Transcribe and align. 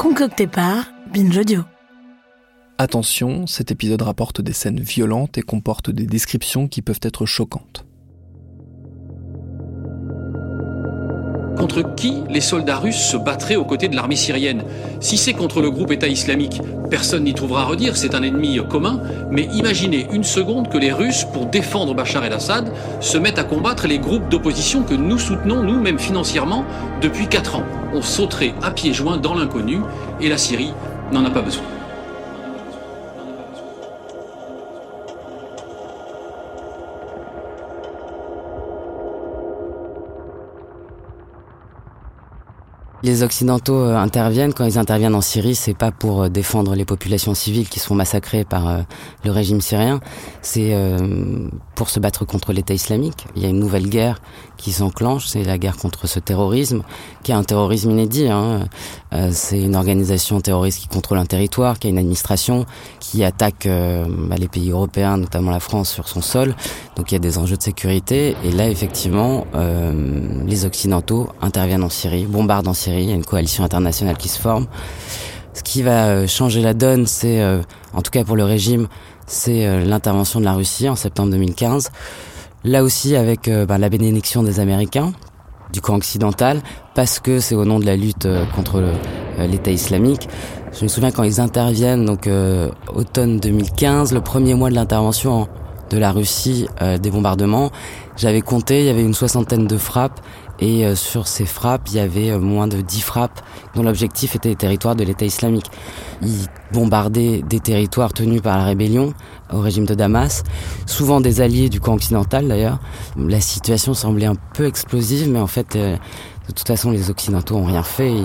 Concocté 0.00 0.46
par 0.46 0.86
Binge 1.12 1.36
Audio. 1.36 1.60
Attention, 2.78 3.46
cet 3.46 3.70
épisode 3.70 4.00
rapporte 4.00 4.40
des 4.40 4.54
scènes 4.54 4.80
violentes 4.80 5.36
et 5.36 5.42
comporte 5.42 5.90
des 5.90 6.06
descriptions 6.06 6.68
qui 6.68 6.80
peuvent 6.80 7.00
être 7.02 7.26
choquantes. 7.26 7.84
Contre 11.70 11.94
qui 11.94 12.24
les 12.28 12.40
soldats 12.40 12.78
russes 12.78 13.00
se 13.00 13.16
battraient 13.16 13.54
aux 13.54 13.64
côtés 13.64 13.86
de 13.86 13.94
l'armée 13.94 14.16
syrienne 14.16 14.64
Si 14.98 15.16
c'est 15.16 15.34
contre 15.34 15.60
le 15.60 15.70
groupe 15.70 15.92
État 15.92 16.08
islamique, 16.08 16.60
personne 16.90 17.22
n'y 17.22 17.32
trouvera 17.32 17.62
à 17.62 17.64
redire, 17.64 17.96
c'est 17.96 18.16
un 18.16 18.24
ennemi 18.24 18.58
commun, 18.68 19.00
mais 19.30 19.44
imaginez 19.54 20.08
une 20.12 20.24
seconde 20.24 20.68
que 20.68 20.78
les 20.78 20.90
Russes, 20.90 21.24
pour 21.32 21.46
défendre 21.46 21.94
Bachar 21.94 22.24
el-Assad, 22.24 22.72
se 22.98 23.18
mettent 23.18 23.38
à 23.38 23.44
combattre 23.44 23.86
les 23.86 24.00
groupes 24.00 24.28
d'opposition 24.28 24.82
que 24.82 24.94
nous 24.94 25.18
soutenons, 25.18 25.62
nous, 25.62 25.80
même 25.80 26.00
financièrement, 26.00 26.64
depuis 27.02 27.28
4 27.28 27.54
ans. 27.54 27.64
On 27.94 28.02
sauterait 28.02 28.54
à 28.62 28.72
pieds 28.72 28.92
joints 28.92 29.18
dans 29.18 29.36
l'inconnu, 29.36 29.78
et 30.20 30.28
la 30.28 30.38
Syrie 30.38 30.72
n'en 31.12 31.24
a 31.24 31.30
pas 31.30 31.42
besoin. 31.42 31.62
Les 43.02 43.22
Occidentaux 43.22 43.80
euh, 43.80 43.96
interviennent. 43.96 44.52
Quand 44.52 44.66
ils 44.66 44.78
interviennent 44.78 45.14
en 45.14 45.22
Syrie, 45.22 45.54
c'est 45.54 45.74
pas 45.74 45.90
pour 45.90 46.24
euh, 46.24 46.28
défendre 46.28 46.74
les 46.74 46.84
populations 46.84 47.34
civiles 47.34 47.68
qui 47.68 47.78
sont 47.78 47.94
massacrées 47.94 48.44
par 48.44 48.68
euh, 48.68 48.80
le 49.24 49.30
régime 49.30 49.62
syrien. 49.62 50.00
C'est 50.42 50.74
pour 51.74 51.90
se 51.90 52.00
battre 52.00 52.24
contre 52.24 52.52
l'État 52.52 52.74
islamique. 52.74 53.26
Il 53.36 53.42
y 53.42 53.46
a 53.46 53.48
une 53.48 53.58
nouvelle 53.58 53.88
guerre 53.88 54.20
qui 54.56 54.72
s'enclenche. 54.72 55.26
C'est 55.26 55.44
la 55.44 55.58
guerre 55.58 55.76
contre 55.76 56.06
ce 56.06 56.18
terrorisme, 56.18 56.82
qui 57.22 57.32
est 57.32 57.34
un 57.34 57.44
terrorisme 57.44 57.90
inédit. 57.90 58.28
Hein. 58.28 58.66
C'est 59.30 59.60
une 59.60 59.76
organisation 59.76 60.40
terroriste 60.40 60.80
qui 60.80 60.88
contrôle 60.88 61.18
un 61.18 61.26
territoire, 61.26 61.78
qui 61.78 61.88
a 61.88 61.90
une 61.90 61.98
administration, 61.98 62.64
qui 63.00 63.22
attaque 63.22 63.68
bah, 63.68 64.36
les 64.38 64.48
pays 64.48 64.70
européens, 64.70 65.18
notamment 65.18 65.50
la 65.50 65.60
France, 65.60 65.90
sur 65.90 66.08
son 66.08 66.22
sol. 66.22 66.54
Donc 66.96 67.12
il 67.12 67.14
y 67.14 67.16
a 67.16 67.20
des 67.20 67.36
enjeux 67.36 67.56
de 67.56 67.62
sécurité. 67.62 68.34
Et 68.42 68.52
là, 68.52 68.68
effectivement, 68.68 69.46
les 70.46 70.64
Occidentaux 70.64 71.28
interviennent 71.42 71.84
en 71.84 71.90
Syrie, 71.90 72.24
bombardent 72.24 72.68
en 72.68 72.74
Syrie 72.74 72.89
il 72.98 73.08
y 73.08 73.12
a 73.12 73.14
une 73.14 73.24
coalition 73.24 73.64
internationale 73.64 74.16
qui 74.16 74.28
se 74.28 74.40
forme. 74.40 74.66
Ce 75.52 75.62
qui 75.62 75.82
va 75.82 76.06
euh, 76.06 76.26
changer 76.26 76.62
la 76.62 76.74
donne, 76.74 77.06
c'est, 77.06 77.40
euh, 77.40 77.60
en 77.92 78.02
tout 78.02 78.10
cas 78.10 78.24
pour 78.24 78.36
le 78.36 78.44
régime, 78.44 78.86
c'est 79.26 79.66
euh, 79.66 79.84
l'intervention 79.84 80.40
de 80.40 80.44
la 80.44 80.52
Russie 80.52 80.88
en 80.88 80.96
septembre 80.96 81.30
2015. 81.32 81.90
Là 82.62 82.82
aussi 82.82 83.16
avec 83.16 83.48
bah, 83.48 83.78
la 83.78 83.88
bénédiction 83.88 84.42
des 84.42 84.60
Américains, 84.60 85.12
du 85.72 85.80
camp 85.80 85.94
occidental, 85.94 86.60
parce 86.94 87.18
que 87.18 87.40
c'est 87.40 87.54
au 87.54 87.64
nom 87.64 87.78
de 87.78 87.86
la 87.86 87.96
lutte 87.96 88.28
contre 88.54 88.82
l'État 89.38 89.70
islamique. 89.70 90.28
Je 90.78 90.84
me 90.84 90.88
souviens 90.88 91.10
quand 91.10 91.22
ils 91.22 91.40
interviennent, 91.40 92.04
donc 92.04 92.28
automne 92.94 93.40
2015, 93.40 94.12
le 94.12 94.20
premier 94.20 94.52
mois 94.52 94.68
de 94.68 94.74
l'intervention 94.74 95.48
de 95.88 95.96
la 95.96 96.12
Russie, 96.12 96.66
des 97.00 97.10
bombardements, 97.10 97.70
j'avais 98.18 98.42
compté, 98.42 98.80
il 98.80 98.84
y 98.84 98.90
avait 98.90 99.04
une 99.04 99.14
soixantaine 99.14 99.66
de 99.66 99.78
frappes 99.78 100.20
et 100.60 100.84
euh, 100.84 100.94
sur 100.94 101.26
ces 101.26 101.46
frappes, 101.46 101.88
il 101.88 101.96
y 101.96 102.00
avait 102.00 102.30
euh, 102.30 102.38
moins 102.38 102.68
de 102.68 102.80
10 102.80 103.00
frappes 103.00 103.40
dont 103.74 103.82
l'objectif 103.82 104.36
était 104.36 104.50
les 104.50 104.56
territoires 104.56 104.94
de 104.94 105.04
l'État 105.04 105.24
islamique. 105.24 105.70
Ils 106.22 106.46
bombardaient 106.72 107.42
des 107.48 107.60
territoires 107.60 108.12
tenus 108.12 108.42
par 108.42 108.58
la 108.58 108.64
rébellion 108.64 109.14
au 109.52 109.60
régime 109.60 109.86
de 109.86 109.94
Damas, 109.94 110.44
souvent 110.86 111.20
des 111.20 111.40
alliés 111.40 111.70
du 111.70 111.80
camp 111.80 111.94
occidental 111.94 112.46
d'ailleurs. 112.46 112.78
La 113.16 113.40
situation 113.40 113.94
semblait 113.94 114.26
un 114.26 114.36
peu 114.54 114.66
explosive, 114.66 115.30
mais 115.30 115.40
en 115.40 115.46
fait, 115.46 115.76
euh, 115.76 115.96
de 116.48 116.52
toute 116.52 116.66
façon, 116.66 116.90
les 116.90 117.10
Occidentaux 117.10 117.56
ont 117.56 117.64
rien 117.64 117.82
fait. 117.82 118.10
Ils 118.10 118.24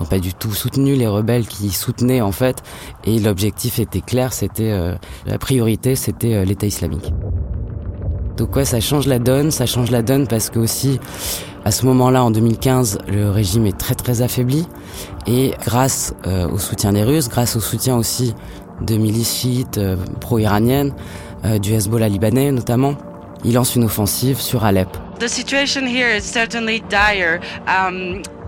n'ont 0.00 0.06
pas 0.08 0.18
du 0.18 0.34
tout 0.34 0.52
soutenu 0.52 0.94
les 0.96 1.06
rebelles 1.06 1.46
qui 1.46 1.70
soutenaient 1.70 2.22
en 2.22 2.32
fait. 2.32 2.62
Et 3.04 3.18
l'objectif 3.18 3.78
était 3.78 4.00
clair, 4.00 4.32
c'était 4.32 4.96
la 5.26 5.38
priorité, 5.38 5.94
c'était 5.94 6.42
l'État 6.46 6.66
islamique. 6.66 7.12
Donc 8.38 8.56
ouais, 8.56 8.64
ça 8.64 8.80
change 8.80 9.06
la 9.06 9.18
donne, 9.18 9.50
ça 9.50 9.66
change 9.66 9.90
la 9.90 10.00
donne 10.00 10.26
parce 10.26 10.48
que 10.48 10.58
aussi 10.58 10.98
à 11.64 11.70
ce 11.70 11.84
moment-là, 11.86 12.24
en 12.24 12.30
2015, 12.30 12.98
le 13.08 13.30
régime 13.30 13.66
est 13.66 13.76
très 13.76 13.94
très 13.94 14.22
affaibli 14.22 14.66
et 15.26 15.52
grâce 15.64 16.14
euh, 16.26 16.48
au 16.48 16.58
soutien 16.58 16.92
des 16.92 17.02
Russes, 17.02 17.28
grâce 17.28 17.56
au 17.56 17.60
soutien 17.60 17.96
aussi 17.96 18.34
de 18.80 18.96
milices 18.96 19.36
chiites 19.36 19.78
euh, 19.78 19.96
pro-iraniennes, 20.20 20.94
euh, 21.44 21.58
du 21.58 21.74
Hezbollah 21.74 22.08
libanais 22.08 22.50
notamment, 22.50 22.94
il 23.44 23.54
lance 23.54 23.76
une 23.76 23.84
offensive 23.84 24.40
sur 24.40 24.64
Alep. 24.64 24.88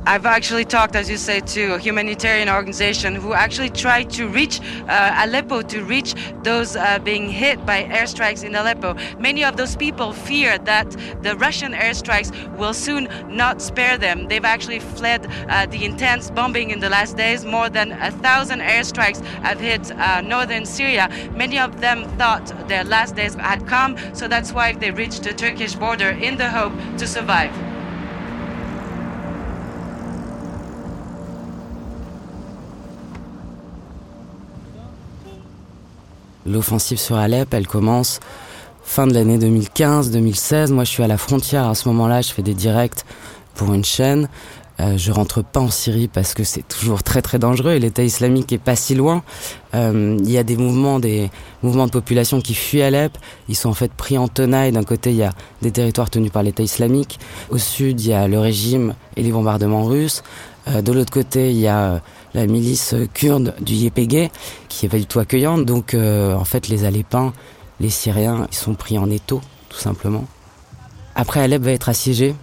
I've 0.05 0.27
actually 0.27 0.65
talked, 0.65 0.97
as 0.97 1.09
you 1.09 1.17
say, 1.17 1.39
to 1.39 1.75
a 1.75 1.79
humanitarian 1.79 2.49
organization 2.49 3.15
who 3.15 3.35
actually 3.35 3.71
tried 3.71 4.11
to 4.11 4.27
reach 4.27 4.61
uh, 4.89 5.23
Aleppo, 5.25 5.63
to 5.63 5.85
reach 5.85 6.15
those 6.43 6.75
uh, 6.75 6.99
being 6.99 7.29
hit 7.29 7.65
by 7.65 7.85
airstrikes 7.85 8.43
in 8.43 8.57
Aleppo. 8.57 8.97
Many 9.21 9.45
of 9.45 9.57
those 9.57 9.77
people 9.77 10.13
fear 10.13 10.59
that 10.59 10.91
the 11.23 11.37
Russian 11.37 11.73
airstrikes 11.73 12.33
will 12.57 12.75
soon 12.75 13.09
not 13.29 13.63
spare 13.63 13.97
them. 13.97 14.27
They've 14.27 14.45
actually 14.45 14.81
fled 14.81 15.29
uh, 15.49 15.67
the 15.67 15.85
intense 15.85 16.33
bombing 16.33 16.71
in 16.71 16.81
the 16.81 16.91
last 16.91 17.17
days. 17.17 17.45
More 17.45 17.69
than 17.69 17.93
a 17.93 18.11
thousand 18.11 18.61
airstrikes 18.61 19.25
have 19.45 19.61
hit 19.61 19.93
uh, 19.93 20.21
northern 20.21 20.67
Syria. 20.67 21.09
Many 21.37 21.61
of 21.61 21.81
them 21.81 22.09
thought 22.19 22.53
their 22.67 22.83
last 22.83 23.15
days 23.15 23.37
had 23.37 23.69
come, 23.69 23.97
so 24.15 24.27
that's 24.27 24.53
why 24.53 24.73
they 24.73 24.91
reached 24.91 25.23
the 25.23 25.33
Turkish 25.33 25.77
border 25.77 26.11
in 26.11 26.37
the 26.39 26.51
hope 26.51 26.73
to 26.99 27.07
survive. 27.07 27.72
L'offensive 36.53 36.99
sur 36.99 37.17
Alep, 37.17 37.55
elle 37.55 37.67
commence 37.67 38.21
fin 38.85 39.07
de 39.07 39.15
l'année 39.15 39.39
2015-2016. 39.39 40.73
Moi, 40.73 40.85
je 40.85 40.91
suis 40.91 41.03
à 41.03 41.07
la 41.07 41.17
frontière 41.17 41.67
à 41.67 41.75
ce 41.75 41.89
moment-là. 41.89 42.21
Je 42.21 42.33
fais 42.33 42.43
des 42.43 42.53
directs 42.53 43.05
pour 43.55 43.73
une 43.73 43.85
chaîne. 43.85 44.29
Euh, 44.81 44.99
je 44.99 45.13
rentre 45.13 45.43
pas 45.43 45.61
en 45.61 45.71
Syrie 45.71 46.09
parce 46.09 46.35
que 46.35 46.45
c'est 46.45 46.67
toujours 46.67 47.03
très 47.03 47.23
très 47.23 47.39
dangereux 47.39 47.73
et 47.73 47.79
l'État 47.79 48.03
islamique 48.03 48.53
est 48.53 48.59
pas 48.59 48.77
si 48.77 48.95
loin. 48.95 49.23
Euh, 49.75 50.17
il 50.19 50.31
y 50.31 50.37
a 50.37 50.43
des 50.43 50.57
mouvements, 50.57 50.99
des 50.99 51.31
mouvements 51.63 51.87
de 51.87 51.91
population 51.91 52.41
qui 52.41 52.55
fuient 52.55 52.83
Alep. 52.83 53.17
Ils 53.49 53.57
sont 53.57 53.71
en 53.71 53.75
fait 53.75 53.93
pris 53.93 54.19
en 54.19 54.29
tenaille. 54.29 54.73
D'un 54.73 54.85
côté, 54.85 55.11
il 55.11 55.17
y 55.17 55.23
a 55.23 55.33
des 55.63 55.71
territoires 55.71 56.11
tenus 56.11 56.33
par 56.33 56.43
l'État 56.43 56.63
islamique. 56.63 57.19
Au 57.51 57.59
sud, 57.59 58.01
il 58.01 58.09
y 58.09 58.13
a 58.13 58.29
le 58.29 58.39
régime 58.39 58.95
et 59.17 59.23
les 59.23 59.33
bombardements 59.33 59.85
russes. 59.85 60.23
Euh, 60.69 60.83
de 60.83 60.93
l'autre 60.93 61.13
côté, 61.13 61.51
il 61.51 61.59
y 61.59 61.69
a 61.69 62.03
la 62.35 62.47
milice 62.47 62.95
kurde 63.13 63.55
du 63.61 63.75
YPG, 63.75 64.31
qui 64.69 64.87
est 64.87 64.89
pas 64.89 64.99
du 64.99 65.07
tout 65.07 65.19
accueillante. 65.19 65.65
Donc, 65.65 65.95
euh, 65.95 66.35
en 66.35 66.45
fait, 66.45 66.69
les 66.69 66.85
Alépins, 66.85 67.33
les 67.81 67.91
Syriens, 67.91 68.47
ils 68.51 68.57
sont 68.57 68.75
pris 68.75 68.99
en 68.99 69.11
étau, 69.11 69.41
tout 69.69 69.79
simplement. 69.79 70.25
Après, 71.15 71.41
Alep 71.41 71.63
va 71.63 71.73
être 71.73 71.89
assiégé. 71.89 72.35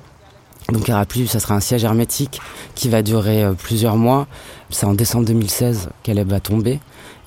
Donc, 0.71 0.88
il 0.88 0.91
y 0.91 0.94
aura 0.94 1.06
plus, 1.06 1.25
ça 1.25 1.39
sera 1.39 1.56
un 1.56 1.59
siège 1.59 1.83
hermétique 1.83 2.39
qui 2.75 2.89
va 2.89 3.01
durer 3.01 3.44
euh, 3.44 3.53
plusieurs 3.53 3.97
mois. 3.97 4.27
C'est 4.69 4.86
en 4.86 4.94
décembre 4.94 5.25
2016 5.25 5.89
qu'Alep 6.03 6.27
va 6.27 6.39
tomber. 6.39 6.80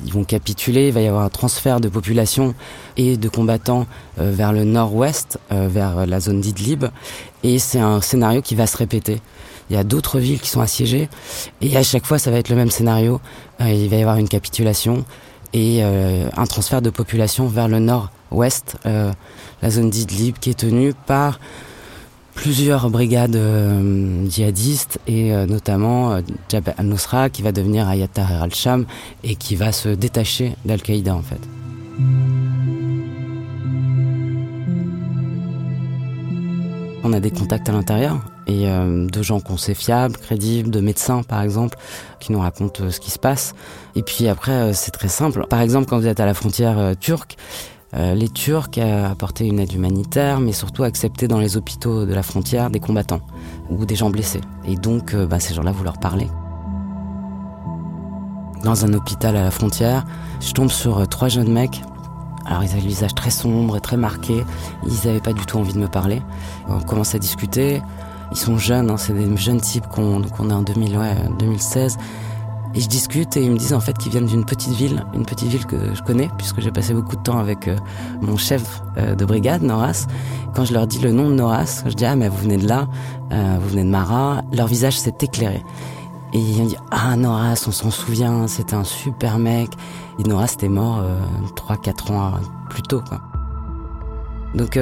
Ils 0.05 0.13
vont 0.13 0.25
capituler, 0.25 0.89
il 0.89 0.93
va 0.93 1.01
y 1.01 1.09
avoir 1.09 1.25
un 1.25 1.29
transfert 1.29 1.81
de 1.81 1.89
population 1.89 2.55
et 2.97 3.17
de 3.17 3.29
combattants 3.29 3.87
euh, 4.21 4.31
vers 4.33 4.53
le 4.53 4.65
nord-ouest, 4.65 5.39
vers 5.51 6.07
la 6.07 6.21
zone 6.21 6.41
d'Idlib. 6.41 6.87
Et 7.43 7.59
c'est 7.59 7.81
un 7.81 8.01
scénario 8.01 8.43
qui 8.43 8.55
va 8.55 8.67
se 8.67 8.77
répéter 8.77 9.21
il 9.71 9.77
y 9.77 9.79
a 9.79 9.85
d'autres 9.85 10.19
villes 10.19 10.41
qui 10.41 10.49
sont 10.49 10.61
assiégées, 10.61 11.09
et 11.61 11.77
à 11.77 11.83
chaque 11.83 12.07
fois 12.07 12.19
ça 12.19 12.31
va 12.31 12.39
être 12.39 12.49
le 12.49 12.57
même 12.57 12.71
scénario. 12.71 13.21
Euh, 13.61 13.71
il 13.71 13.89
va 13.89 13.97
y 13.97 14.01
avoir 14.01 14.17
une 14.17 14.29
capitulation 14.29 15.05
et 15.53 15.81
euh, 15.83 16.29
un 16.37 16.47
transfert 16.47 16.83
de 16.83 16.91
population 16.91 17.47
vers 17.47 17.69
le 17.69 17.79
nord-ouest, 17.79 18.77
euh, 18.87 19.13
la 19.63 19.71
zone 19.71 19.91
d'Idlib 19.91 20.39
qui 20.39 20.51
est 20.51 20.59
tenue 20.59 20.95
par 21.07 21.39
plusieurs 22.35 22.89
brigades 22.89 23.39
djihadistes 24.27 24.99
et 25.07 25.33
notamment 25.47 26.19
Jabhat 26.49 26.73
al-Nusra 26.79 27.29
qui 27.29 27.43
va 27.43 27.53
devenir 27.53 27.87
Ayat 27.87 28.09
Tahrir 28.09 28.43
al-Sham 28.43 28.87
et 29.23 29.37
qui 29.37 29.55
va 29.55 29.71
se 29.71 29.91
détacher 29.91 30.57
d'Al-Qaïda 30.65 31.15
en 31.15 31.21
fait. 31.21 32.52
On 37.05 37.13
a 37.13 37.21
des 37.21 37.31
contacts 37.33 37.69
à 37.69 37.73
l'intérieur 37.73 38.21
et 38.47 38.69
euh, 38.69 39.07
de 39.09 39.23
gens 39.23 39.41
qu'on 39.41 39.57
sait 39.57 39.75
fiables, 39.75 40.17
crédibles, 40.17 40.71
de 40.71 40.81
médecins 40.81 41.23
par 41.23 41.43
exemple, 41.43 41.77
qui 42.21 42.33
nous 42.33 42.39
racontent 42.39 42.85
euh, 42.85 42.91
ce 42.91 43.01
qui 43.01 43.11
se 43.11 43.19
passe. 43.19 43.55
Et 43.97 44.03
puis 44.03 44.29
après, 44.29 44.53
euh, 44.53 44.73
c'est 44.73 44.93
très 44.93 45.09
simple. 45.09 45.47
Par 45.49 45.61
exemple, 45.61 45.89
quand 45.89 45.99
vous 45.99 46.07
êtes 46.07 46.21
à 46.21 46.27
la 46.27 46.35
frontière 46.35 46.95
turque, 46.99 47.37
les 47.95 48.31
Turcs 48.31 48.79
apporté 48.79 49.47
une 49.47 49.61
aide 49.61 49.75
humanitaire, 49.75 50.41
mais 50.41 50.53
surtout 50.53 50.83
accepté 50.83 51.29
dans 51.29 51.39
les 51.39 51.59
hôpitaux 51.59 52.07
de 52.07 52.15
la 52.15 52.23
frontière 52.23 52.71
des 52.71 52.81
combattants 52.81 53.21
ou 53.69 53.85
des 53.85 53.97
gens 53.97 54.09
blessés. 54.09 54.41
Et 54.65 54.77
donc, 54.77 55.15
bah, 55.15 55.39
ces 55.39 55.53
gens-là, 55.53 55.73
vous 55.73 55.85
leur 55.85 55.99
parlez. 55.99 56.27
Dans 58.65 58.87
un 58.87 58.95
hôpital 58.95 59.37
à 59.37 59.43
la 59.43 59.51
frontière, 59.51 60.07
je 60.41 60.53
tombe 60.53 60.71
sur 60.71 61.07
trois 61.07 61.29
jeunes 61.29 61.53
mecs 61.53 61.83
alors 62.47 62.65
ils 62.65 62.71
avaient 62.71 62.81
le 62.81 62.89
visage 62.89 63.15
très 63.15 63.31
sombre 63.31 63.77
et 63.77 63.81
très 63.81 63.97
marqué. 63.97 64.45
Ils 64.87 65.07
n'avaient 65.07 65.21
pas 65.21 65.33
du 65.33 65.45
tout 65.47 65.59
envie 65.59 65.73
de 65.73 65.79
me 65.79 65.89
parler. 65.89 66.23
On 66.69 66.81
commence 66.81 67.15
à 67.15 67.19
discuter. 67.19 67.83
Ils 68.31 68.39
sont 68.39 68.57
jeunes, 68.57 68.91
hein, 68.91 68.97
c'est 68.97 69.13
des 69.13 69.37
jeunes 69.37 69.61
types 69.61 69.87
qu'on 69.89 70.23
est 70.23 70.53
en 70.53 70.63
2000, 70.63 70.97
ouais, 70.97 71.15
2016. 71.39 71.99
Et 72.75 72.81
je 72.81 72.89
discute 72.89 73.37
et 73.37 73.45
ils 73.45 73.51
me 73.51 73.59
disent 73.59 73.75
en 73.75 73.81
fait 73.81 73.97
qu'ils 73.99 74.13
viennent 74.13 74.27
d'une 74.27 74.47
petite 74.47 74.73
ville, 74.73 75.05
une 75.13 75.27
petite 75.27 75.49
ville 75.49 75.67
que 75.67 75.95
je 75.95 76.03
connais 76.03 76.31
puisque 76.39 76.61
j'ai 76.61 76.71
passé 76.71 76.95
beaucoup 76.95 77.17
de 77.17 77.23
temps 77.23 77.39
avec 77.39 77.69
euh, 77.69 77.77
mon 78.23 78.39
chef 78.39 78.83
euh, 78.97 79.15
de 79.15 79.25
brigade, 79.27 79.63
Noras. 79.63 80.07
Quand 80.55 80.65
je 80.65 80.73
leur 80.73 80.87
dis 80.87 80.99
le 80.99 81.13
nom 81.13 81.29
de 81.29 81.35
Noras, 81.35 81.83
je 81.87 81.93
dis 81.93 82.07
ah 82.07 82.17
mais 82.17 82.29
vous 82.29 82.39
venez 82.39 82.57
de 82.57 82.67
là, 82.67 82.89
euh, 83.31 83.59
vous 83.61 83.69
venez 83.69 83.85
de 83.85 83.91
Mara, 83.91 84.43
leur 84.53 84.69
visage 84.69 84.99
s'est 84.99 85.17
éclairé. 85.21 85.63
Et 86.35 86.39
ils 86.39 86.61
ont 86.61 86.67
dit 86.67 86.77
ah 86.91 87.17
Noras, 87.17 87.65
on 87.69 87.73
s'en 87.73 87.91
souvient, 87.91 88.47
c'était 88.49 88.75
un 88.75 88.85
super 88.85 89.39
mec. 89.39 89.71
Et 90.19 90.23
Noras 90.23 90.53
était 90.55 90.69
mort 90.69 91.03
3-4 91.57 92.13
ans 92.13 92.33
plus 92.71 92.83
tôt 92.83 93.03
quoi. 93.07 93.21
Donc 94.55 94.77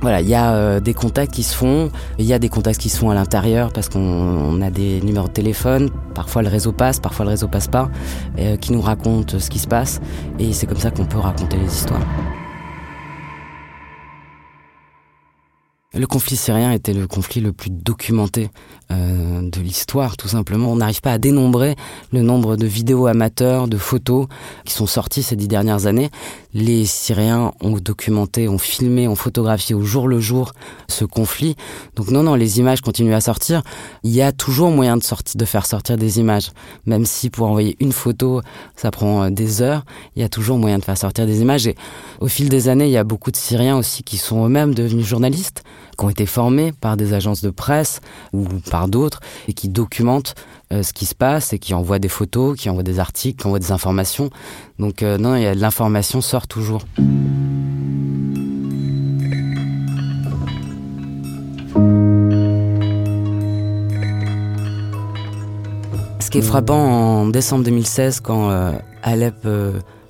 voilà, 0.00 0.20
il 0.20 0.28
y 0.28 0.34
a 0.34 0.54
euh, 0.54 0.80
des 0.80 0.94
contacts 0.94 1.34
qui 1.34 1.42
se 1.42 1.54
font, 1.56 1.90
il 2.18 2.24
y 2.24 2.32
a 2.32 2.38
des 2.38 2.48
contacts 2.48 2.80
qui 2.80 2.88
se 2.88 2.98
font 2.98 3.10
à 3.10 3.14
l'intérieur 3.14 3.72
parce 3.72 3.88
qu'on 3.88 4.62
a 4.62 4.70
des 4.70 5.00
numéros 5.00 5.26
de 5.26 5.32
téléphone, 5.32 5.90
parfois 6.14 6.42
le 6.42 6.48
réseau 6.48 6.70
passe, 6.70 7.00
parfois 7.00 7.24
le 7.24 7.30
réseau 7.32 7.48
passe 7.48 7.66
pas, 7.66 7.90
euh, 8.38 8.56
qui 8.56 8.72
nous 8.72 8.80
racontent 8.80 9.38
ce 9.40 9.50
qui 9.50 9.58
se 9.58 9.66
passe 9.66 10.00
et 10.38 10.52
c'est 10.52 10.66
comme 10.66 10.78
ça 10.78 10.92
qu'on 10.92 11.04
peut 11.04 11.18
raconter 11.18 11.56
les 11.56 11.66
histoires. 11.66 12.00
Le 15.94 16.06
conflit 16.06 16.36
syrien 16.36 16.70
était 16.70 16.92
le 16.92 17.08
conflit 17.08 17.40
le 17.40 17.52
plus 17.52 17.70
documenté 17.70 18.50
euh, 18.90 19.42
de 19.42 19.60
l'histoire, 19.60 20.16
tout 20.16 20.28
simplement. 20.28 20.72
On 20.72 20.76
n'arrive 20.76 21.00
pas 21.00 21.12
à 21.12 21.18
dénombrer 21.18 21.76
le 22.12 22.22
nombre 22.22 22.56
de 22.56 22.66
vidéos 22.66 23.06
amateurs, 23.06 23.68
de 23.68 23.76
photos 23.76 24.26
qui 24.64 24.72
sont 24.72 24.86
sorties 24.86 25.22
ces 25.22 25.36
dix 25.36 25.48
dernières 25.48 25.86
années. 25.86 26.10
Les 26.54 26.86
Syriens 26.86 27.52
ont 27.60 27.72
documenté, 27.72 28.48
ont 28.48 28.58
filmé, 28.58 29.06
ont 29.06 29.14
photographié 29.14 29.74
au 29.74 29.82
jour 29.82 30.08
le 30.08 30.20
jour 30.20 30.52
ce 30.88 31.04
conflit. 31.04 31.54
Donc 31.96 32.10
non, 32.10 32.22
non, 32.22 32.34
les 32.34 32.60
images 32.60 32.80
continuent 32.80 33.14
à 33.14 33.20
sortir. 33.20 33.62
Il 34.04 34.10
y 34.10 34.22
a 34.22 34.32
toujours 34.32 34.70
moyen 34.70 34.96
de, 34.96 35.02
sortir, 35.02 35.36
de 35.38 35.44
faire 35.44 35.66
sortir 35.66 35.98
des 35.98 36.18
images. 36.18 36.50
Même 36.86 37.04
si 37.04 37.28
pour 37.28 37.46
envoyer 37.48 37.76
une 37.80 37.92
photo, 37.92 38.40
ça 38.74 38.90
prend 38.90 39.24
euh, 39.24 39.30
des 39.30 39.60
heures, 39.60 39.84
il 40.16 40.22
y 40.22 40.24
a 40.24 40.28
toujours 40.28 40.58
moyen 40.58 40.78
de 40.78 40.84
faire 40.84 40.96
sortir 40.98 41.26
des 41.26 41.42
images. 41.42 41.66
Et 41.66 41.74
au 42.20 42.28
fil 42.28 42.48
des 42.48 42.68
années, 42.68 42.86
il 42.86 42.92
y 42.92 42.96
a 42.96 43.04
beaucoup 43.04 43.30
de 43.30 43.36
Syriens 43.36 43.76
aussi 43.76 44.02
qui 44.02 44.16
sont 44.16 44.46
eux-mêmes 44.46 44.74
devenus 44.74 45.06
journalistes, 45.06 45.62
qui 45.98 46.04
ont 46.04 46.10
été 46.10 46.26
formés 46.26 46.72
par 46.72 46.96
des 46.96 47.12
agences 47.12 47.42
de 47.42 47.50
presse 47.50 48.00
ou 48.32 48.44
par 48.70 48.88
d'autres 48.88 49.20
et 49.48 49.52
qui 49.52 49.68
documentent 49.68 50.34
euh, 50.72 50.82
ce 50.82 50.92
qui 50.92 51.06
se 51.06 51.14
passe 51.14 51.52
et 51.52 51.58
qui 51.58 51.74
envoient 51.74 51.98
des 51.98 52.08
photos, 52.08 52.56
qui 52.56 52.70
envoient 52.70 52.82
des 52.82 53.00
articles, 53.00 53.40
qui 53.40 53.46
envoient 53.46 53.58
des 53.58 53.72
informations. 53.72 54.30
Donc 54.78 55.02
euh, 55.02 55.18
non, 55.18 55.34
l'information 55.54 56.20
sort 56.20 56.46
toujours. 56.46 56.82
Ce 66.20 66.30
qui 66.30 66.38
est 66.38 66.42
frappant 66.42 66.76
en 66.76 67.28
décembre 67.28 67.64
2016 67.64 68.20
quand 68.20 68.50
euh, 68.50 68.72
Alep 69.02 69.46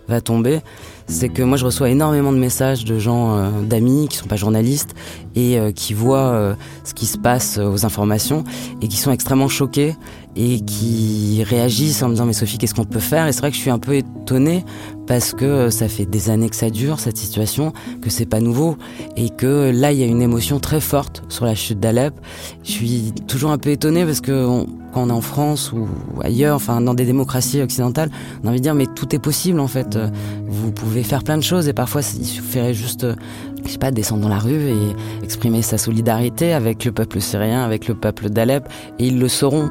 va 0.08 0.20
tomber, 0.20 0.60
c'est 1.06 1.28
que 1.28 1.42
moi 1.42 1.56
je 1.56 1.64
reçois 1.64 1.90
énormément 1.90 2.32
de 2.32 2.38
messages 2.38 2.84
de 2.84 2.98
gens, 2.98 3.36
euh, 3.36 3.50
d'amis 3.62 4.08
qui 4.08 4.16
sont 4.16 4.26
pas 4.26 4.36
journalistes 4.36 4.94
et 5.34 5.58
euh, 5.58 5.72
qui 5.72 5.94
voient 5.94 6.32
euh, 6.32 6.54
ce 6.84 6.94
qui 6.94 7.06
se 7.06 7.18
passe 7.18 7.58
aux 7.58 7.84
informations 7.84 8.44
et 8.80 8.88
qui 8.88 8.96
sont 8.96 9.12
extrêmement 9.12 9.48
choqués 9.48 9.94
et 10.36 10.60
qui 10.60 11.42
réagissent 11.44 12.02
en 12.02 12.08
me 12.08 12.12
disant 12.12 12.26
mais 12.26 12.32
Sophie 12.32 12.58
qu'est-ce 12.58 12.74
qu'on 12.74 12.84
peut 12.84 13.00
faire? 13.00 13.26
Et 13.26 13.32
c'est 13.32 13.40
vrai 13.40 13.50
que 13.50 13.56
je 13.56 13.60
suis 13.60 13.70
un 13.70 13.78
peu 13.78 13.94
étonnée 13.94 14.64
parce 15.06 15.32
que 15.32 15.70
ça 15.70 15.88
fait 15.88 16.04
des 16.04 16.30
années 16.30 16.48
que 16.48 16.56
ça 16.56 16.70
dure 16.70 17.00
cette 17.00 17.16
situation, 17.16 17.72
que 18.02 18.10
c'est 18.10 18.26
pas 18.26 18.40
nouveau 18.40 18.76
et 19.16 19.30
que 19.30 19.72
là 19.74 19.92
il 19.92 19.98
y 19.98 20.02
a 20.02 20.06
une 20.06 20.22
émotion 20.22 20.60
très 20.60 20.80
forte 20.80 21.22
sur 21.28 21.44
la 21.44 21.54
chute 21.54 21.80
d'Alep. 21.80 22.14
Je 22.62 22.70
suis 22.70 23.12
toujours 23.26 23.50
un 23.50 23.58
peu 23.58 23.70
étonnée 23.70 24.04
parce 24.04 24.20
que 24.20 24.46
quand 24.92 25.02
on 25.02 25.08
est 25.08 25.12
en 25.12 25.20
France 25.20 25.72
ou 25.72 25.88
ailleurs, 26.22 26.56
enfin 26.56 26.80
dans 26.80 26.94
des 26.94 27.04
démocraties 27.04 27.60
occidentales, 27.60 28.10
on 28.42 28.46
a 28.46 28.50
envie 28.50 28.58
de 28.58 28.64
dire 28.64 28.74
mais 28.74 28.86
tout 28.86 29.14
est 29.14 29.18
possible 29.18 29.60
en 29.60 29.68
fait. 29.68 29.98
Vous 30.46 30.70
pouvez 30.72 31.02
faire 31.02 31.24
plein 31.24 31.38
de 31.38 31.42
choses 31.42 31.68
et 31.68 31.72
parfois 31.72 32.02
il 32.18 32.26
suffirait 32.26 32.74
juste, 32.74 33.06
je 33.64 33.70
sais 33.70 33.78
pas, 33.78 33.90
descendre 33.90 34.22
dans 34.22 34.28
la 34.28 34.38
rue 34.38 34.60
et 34.60 34.94
exprimer 35.24 35.62
sa 35.62 35.78
solidarité 35.78 36.52
avec 36.52 36.84
le 36.84 36.92
peuple 36.92 37.20
syrien, 37.20 37.64
avec 37.64 37.88
le 37.88 37.94
peuple 37.94 38.30
d'Alep 38.30 38.68
et 38.98 39.06
ils 39.06 39.18
le 39.18 39.28
sauront. 39.28 39.70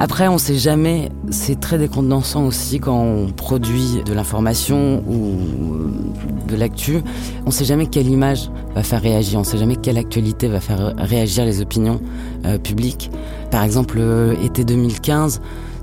Après, 0.00 0.28
on 0.28 0.38
sait 0.38 0.56
jamais, 0.56 1.08
c'est 1.30 1.58
très 1.58 1.76
décontenançant 1.76 2.46
aussi 2.46 2.78
quand 2.78 3.02
on 3.02 3.32
produit 3.32 4.00
de 4.06 4.12
l'information 4.12 5.02
ou 5.08 5.34
de 6.46 6.54
l'actu, 6.54 7.02
on 7.46 7.50
sait 7.50 7.64
jamais 7.64 7.86
quelle 7.86 8.06
image 8.06 8.48
va 8.76 8.84
faire 8.84 9.02
réagir, 9.02 9.40
on 9.40 9.44
sait 9.44 9.58
jamais 9.58 9.74
quelle 9.74 9.98
actualité 9.98 10.46
va 10.46 10.60
faire 10.60 10.94
réagir 10.98 11.44
les 11.44 11.60
opinions 11.60 12.00
euh, 12.46 12.58
publiques. 12.58 13.10
Par 13.50 13.64
exemple, 13.64 13.96
euh, 13.98 14.36
été 14.44 14.64
2015, 14.64 15.40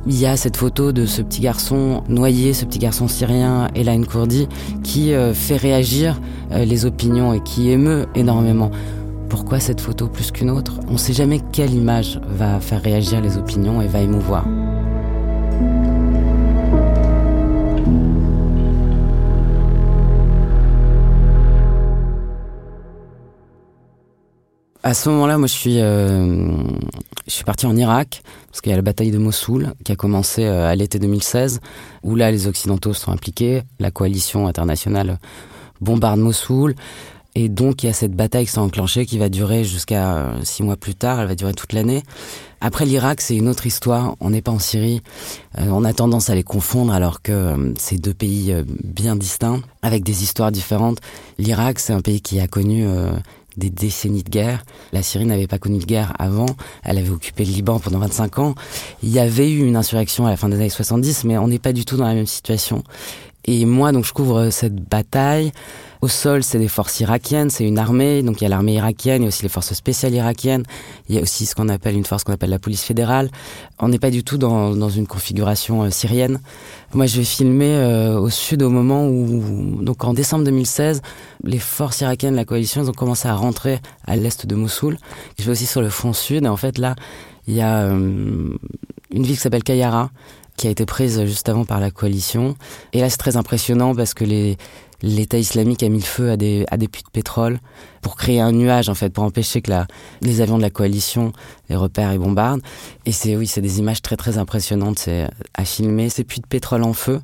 il 0.08 0.18
y 0.18 0.26
a 0.26 0.38
cette 0.38 0.56
photo 0.56 0.94
de 0.94 1.06
ce 1.06 1.22
petit 1.22 1.42
garçon 1.42 2.02
noyé, 2.08 2.54
ce 2.54 2.64
petit 2.64 2.80
garçon 2.80 3.10
syrien, 3.10 3.68
Elaine 3.76 4.06
Kourdi, 4.06 4.48
qui 4.82 5.14
euh, 5.14 5.34
fait 5.34 5.58
réagir 5.58 6.22
les 6.52 6.86
opinions 6.86 7.34
et 7.34 7.42
qui 7.42 7.70
émeut 7.72 8.06
énormément. 8.16 8.72
Pourquoi 9.30 9.60
cette 9.60 9.82
photo 9.82 10.08
plus 10.08 10.32
qu'une 10.32 10.50
autre? 10.50 10.80
On 10.88 10.94
ne 10.94 10.98
sait 10.98 11.14
jamais 11.14 11.40
quelle 11.52 11.74
image 11.74 12.20
va 12.28 12.60
faire 12.60 12.82
réagir 12.82 13.22
les 13.22 13.38
opinions 13.38 13.82
et 13.82 13.88
va 13.88 14.00
émouvoir. 14.02 14.46
À 24.84 24.94
ce 24.94 25.10
moment-là, 25.10 25.40
moi, 25.40 25.48
je 25.48 25.54
suis, 25.54 25.80
euh, 25.80 26.62
parti 27.44 27.66
en 27.66 27.76
Irak 27.76 28.22
parce 28.52 28.62
qu'il 28.62 28.70
y 28.70 28.74
a 28.74 28.76
la 28.76 28.84
bataille 28.84 29.10
de 29.10 29.18
Mossoul 29.18 29.74
qui 29.84 29.92
a 29.92 29.96
commencé 29.96 30.46
euh, 30.46 30.70
à 30.70 30.76
l'été 30.76 31.00
2016, 31.00 31.60
où 32.04 32.16
là, 32.16 32.30
les 32.30 32.46
Occidentaux 32.46 32.94
sont 32.94 33.12
impliqués, 33.12 33.64
la 33.80 33.90
coalition 33.90 34.46
internationale 34.46 35.18
bombarde 35.82 36.20
Mossoul. 36.20 36.76
Et 37.38 37.50
donc, 37.50 37.84
il 37.84 37.88
y 37.88 37.90
a 37.90 37.94
cette 37.94 38.14
bataille 38.14 38.46
qui 38.46 38.52
s'est 38.52 38.60
enclenchée 38.60 39.06
qui 39.06 39.18
va 39.18 39.28
durer 39.28 39.66
jusqu'à 39.66 40.16
euh, 40.16 40.40
six 40.44 40.64
mois 40.64 40.78
plus 40.78 40.96
tard. 40.96 41.20
Elle 41.20 41.28
va 41.28 41.36
durer 41.36 41.54
toute 41.54 41.74
l'année. 41.74 42.02
Après, 42.62 42.86
l'Irak, 42.86 43.20
c'est 43.20 43.36
une 43.36 43.50
autre 43.50 43.68
histoire. 43.68 44.16
On 44.22 44.30
n'est 44.30 44.42
pas 44.42 44.54
en 44.54 44.60
Syrie. 44.60 45.02
Euh, 45.60 45.66
on 45.68 45.84
a 45.84 45.92
tendance 45.92 46.30
à 46.30 46.36
les 46.36 46.44
confondre 46.44 46.94
alors 46.94 47.22
que 47.22 47.34
euh, 47.34 47.74
c'est 47.78 47.98
deux 47.98 48.14
pays 48.14 48.56
bien 48.84 49.18
distincts, 49.18 49.62
avec 49.82 50.04
des 50.04 50.24
histoires 50.24 50.52
différentes. 50.52 51.00
L'Irak, 51.38 51.80
c'est 51.80 51.94
un 51.94 52.00
pays 52.00 52.22
qui 52.22 52.40
a 52.40 52.48
connu 52.48 52.88
des 53.58 53.70
décennies 53.70 54.24
de 54.24 54.30
guerre. 54.30 54.64
La 54.94 55.04
Syrie 55.04 55.26
n'avait 55.26 55.48
pas 55.48 55.58
connu 55.58 55.80
de 55.80 55.86
guerre 55.86 56.14
avant. 56.20 56.46
Elle 56.84 56.98
avait 56.98 57.10
occupé 57.10 57.44
le 57.44 57.52
Liban 57.52 57.80
pendant 57.80 58.00
25 58.00 58.40
ans. 58.40 58.56
Il 59.04 59.10
y 59.10 59.20
avait 59.20 59.52
eu 59.52 59.66
une 59.66 59.76
insurrection 59.76 60.26
à 60.26 60.30
la 60.30 60.38
fin 60.38 60.48
des 60.48 60.56
années 60.56 60.70
70, 60.70 61.26
mais 61.26 61.38
on 61.38 61.50
n'est 61.50 61.60
pas 61.60 61.74
du 61.74 61.84
tout 61.84 61.98
dans 61.98 62.08
la 62.08 62.14
même 62.14 62.28
situation. 62.28 62.84
Et 63.46 63.66
moi, 63.66 63.92
donc, 63.92 64.06
je 64.06 64.14
couvre 64.14 64.50
cette 64.50 64.76
bataille. 64.76 65.52
Au 66.02 66.08
sol, 66.08 66.44
c'est 66.44 66.60
des 66.60 66.68
forces 66.68 67.00
irakiennes, 67.00 67.50
c'est 67.50 67.64
une 67.64 67.80
armée, 67.80 68.22
donc 68.22 68.40
il 68.40 68.44
y 68.44 68.48
a 68.48 68.50
l'armée 68.50 68.74
irakienne, 68.74 69.22
il 69.22 69.26
y 69.26 69.26
a 69.26 69.30
aussi 69.30 69.42
les 69.42 69.50
forces 69.50 69.74
spéciales 69.74 70.14
irakiennes, 70.14 70.64
il 71.10 71.16
y 71.16 71.18
a 71.18 71.22
aussi 71.22 71.48
ce 71.48 71.56
qu'on 71.56 71.68
appelle 71.68 71.96
une 71.96 72.06
force 72.06 72.24
qu'on 72.24 72.34
appelle 72.34 72.52
la 72.52 72.60
police 72.60 72.84
fédérale. 72.84 73.32
On 73.80 73.88
n'est 73.88 73.98
pas 73.98 74.12
du 74.12 74.24
tout 74.24 74.38
dans, 74.38 74.76
dans 74.76 74.90
une 74.90 75.08
configuration 75.08 75.82
euh, 75.82 75.90
syrienne. 75.90 76.42
Moi, 76.94 77.08
je 77.08 77.18
vais 77.18 77.24
filmer 77.24 77.76
euh, 77.76 78.20
au 78.20 78.30
sud 78.30 78.62
au 78.62 78.70
moment 78.70 79.08
où, 79.08 79.82
donc 79.82 80.04
en 80.04 80.14
décembre 80.14 80.44
2016, 80.44 81.02
les 81.44 81.60
forces 81.60 82.02
irakiennes, 82.02 82.36
la 82.36 82.46
coalition, 82.46 82.84
ont 82.84 82.92
commencé 82.92 83.28
à 83.28 83.34
rentrer 83.34 83.80
à 84.06 84.16
l'est 84.16 84.46
de 84.46 84.54
Mossoul. 84.54 84.98
Je 85.40 85.46
vais 85.46 85.52
aussi 85.54 85.66
sur 85.66 85.82
le 85.82 85.90
front 85.90 86.14
sud, 86.14 86.46
et 86.46 86.50
en 86.50 86.58
fait 86.58 86.78
là, 86.78 86.96
il 87.48 87.56
y 87.56 87.62
a 87.62 87.84
euh, 87.84 87.96
une 89.12 89.24
ville 89.24 89.36
qui 89.36 89.42
s'appelle 89.42 89.64
Kayara, 89.64 90.12
qui 90.58 90.68
a 90.68 90.70
été 90.70 90.86
prise 90.86 91.24
juste 91.26 91.50
avant 91.50 91.66
par 91.66 91.80
la 91.80 91.92
coalition. 91.92 92.56
Et 92.94 93.02
là, 93.02 93.10
c'est 93.10 93.18
très 93.18 93.38
impressionnant 93.38 93.94
parce 93.94 94.14
que 94.14 94.24
les, 94.24 94.58
l'État 95.02 95.38
islamique 95.38 95.84
a 95.84 95.90
mis 95.90 96.00
le 96.00 96.06
feu 96.06 96.32
à 96.32 96.38
des, 96.38 96.66
à 96.72 96.78
des 96.78 96.88
puits 96.88 97.04
de 97.04 97.10
pétrole 97.10 97.60
pour 98.02 98.16
créer 98.16 98.40
un 98.40 98.52
nuage, 98.52 98.90
en 98.90 98.96
fait, 98.96 99.10
pour 99.10 99.24
empêcher 99.24 99.62
que 99.62 99.72
la, 99.72 99.88
les 100.22 100.42
avions 100.42 100.58
de 100.58 100.62
la 100.62 100.70
coalition 100.70 101.34
les 101.70 101.76
repèrent 101.76 102.12
et 102.12 102.18
bombardent. 102.18 102.62
Et 103.06 103.12
c'est, 103.12 103.36
oui, 103.36 103.48
c'est 103.48 103.62
des 103.62 103.80
images 103.80 104.02
très, 104.02 104.16
très 104.16 104.38
impressionnantes. 104.38 105.00
C'est 105.00 105.28
à 105.54 105.66
filmer 105.66 106.10
ces 106.10 106.24
puits 106.24 106.42
de 106.42 106.48
pétrole 106.48 106.84
en 106.84 106.94
feu. 106.94 107.22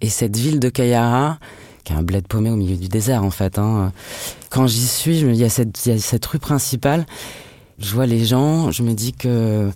Et 0.00 0.08
cette 0.08 0.36
ville 0.36 0.60
de 0.60 0.68
Kayara, 0.68 1.38
qui 1.84 1.92
est 1.92 1.96
un 1.96 2.02
bled 2.02 2.26
paumé 2.26 2.50
au 2.50 2.56
milieu 2.56 2.76
du 2.76 2.88
désert 2.88 3.24
en 3.24 3.30
fait. 3.30 3.58
Hein. 3.58 3.92
Quand 4.50 4.66
j'y 4.66 4.86
suis, 4.86 5.20
il 5.20 5.34
y, 5.34 5.44
a 5.44 5.48
cette, 5.48 5.84
il 5.86 5.92
y 5.92 5.94
a 5.94 5.98
cette 5.98 6.24
rue 6.26 6.38
principale. 6.38 7.06
Je 7.78 7.92
vois 7.94 8.06
les 8.06 8.24
gens, 8.24 8.70
je 8.70 8.82
me 8.82 8.92
dis 8.92 9.12
que 9.12 9.70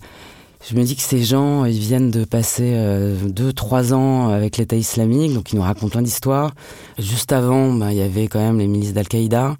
je 0.69 0.75
me 0.75 0.83
dis 0.83 0.97
que 0.97 1.01
ces 1.01 1.23
gens, 1.23 1.63
ils 1.63 1.79
viennent 1.79 2.11
de 2.11 2.25
passer 2.25 2.73
euh, 2.75 3.15
deux, 3.23 3.53
trois 3.53 3.93
ans 3.93 4.29
avec 4.29 4.57
l'État 4.57 4.75
islamique, 4.75 5.33
donc 5.33 5.53
ils 5.53 5.55
nous 5.55 5.61
racontent 5.61 5.87
plein 5.87 6.01
d'histoires. 6.01 6.53
Juste 6.99 7.31
avant, 7.31 7.71
bah, 7.73 7.93
il 7.93 7.97
y 7.97 8.01
avait 8.01 8.27
quand 8.27 8.39
même 8.39 8.59
les 8.59 8.67
milices 8.67 8.93
d'Al-Qaïda. 8.93 9.55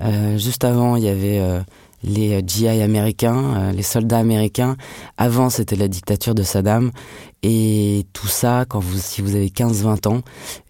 Euh, 0.00 0.38
juste 0.38 0.64
avant, 0.64 0.96
il 0.96 1.04
y 1.04 1.08
avait 1.08 1.40
euh, 1.40 1.60
les 2.04 2.42
GI 2.46 2.68
américains, 2.68 3.70
les 3.72 3.82
soldats 3.82 4.18
américains. 4.18 4.76
Avant, 5.18 5.50
c'était 5.50 5.76
la 5.76 5.88
dictature 5.88 6.34
de 6.34 6.42
Saddam. 6.42 6.90
Et 7.42 8.06
tout 8.14 8.28
ça, 8.28 8.64
quand 8.66 8.80
vous, 8.80 8.98
si 8.98 9.20
vous 9.20 9.34
avez 9.34 9.48
15-20 9.48 10.08
ans, 10.08 10.22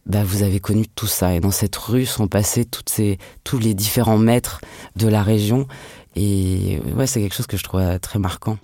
bah, 0.04 0.24
vous 0.24 0.42
avez 0.42 0.58
connu 0.58 0.86
tout 0.88 1.06
ça. 1.06 1.32
Et 1.32 1.38
dans 1.38 1.52
cette 1.52 1.76
rue 1.76 2.06
sont 2.06 2.26
passés 2.26 2.64
toutes 2.64 2.88
ces, 2.88 3.18
tous 3.44 3.58
les 3.58 3.74
différents 3.74 4.18
maîtres 4.18 4.60
de 4.96 5.06
la 5.06 5.22
région. 5.22 5.68
Et 6.16 6.80
ouais, 6.96 7.06
c'est 7.06 7.20
quelque 7.20 7.36
chose 7.36 7.46
que 7.46 7.56
je 7.56 7.62
trouve 7.62 8.00
très 8.00 8.18
marquant. 8.18 8.58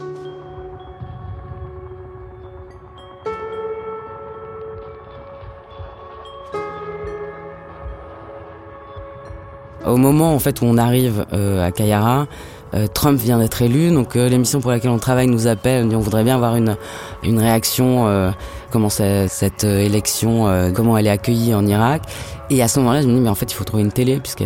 Au 9.86 9.96
moment 9.96 10.34
en 10.34 10.38
fait 10.38 10.60
où 10.60 10.64
on 10.64 10.78
arrive 10.78 11.26
euh, 11.32 11.66
à 11.66 11.72
Kayara, 11.72 12.26
euh, 12.74 12.86
Trump 12.86 13.18
vient 13.18 13.38
d'être 13.38 13.62
élu, 13.62 13.90
donc 13.90 14.14
euh, 14.14 14.28
l'émission 14.28 14.60
pour 14.60 14.70
laquelle 14.70 14.92
on 14.92 14.98
travaille 14.98 15.26
nous 15.26 15.48
appelle, 15.48 15.88
on, 15.94 15.98
voudrait 15.98 16.22
bien 16.22 16.36
avoir 16.36 16.54
une, 16.54 16.76
une 17.24 17.40
réaction, 17.40 18.32
comment 18.70 18.88
cette 18.88 19.64
élection, 19.64 20.72
comment 20.74 20.96
elle 20.96 21.08
est 21.08 21.10
accueillie 21.10 21.54
en 21.54 21.66
Irak. 21.66 22.02
Et 22.48 22.62
à 22.62 22.68
ce 22.68 22.78
moment-là, 22.80 23.02
je 23.02 23.08
me 23.08 23.14
dis, 23.14 23.20
mais 23.20 23.28
en 23.28 23.34
fait, 23.34 23.50
il 23.50 23.54
faut 23.54 23.64
trouver 23.64 23.82
une 23.82 23.92
télé, 23.92 24.20
puisque 24.20 24.44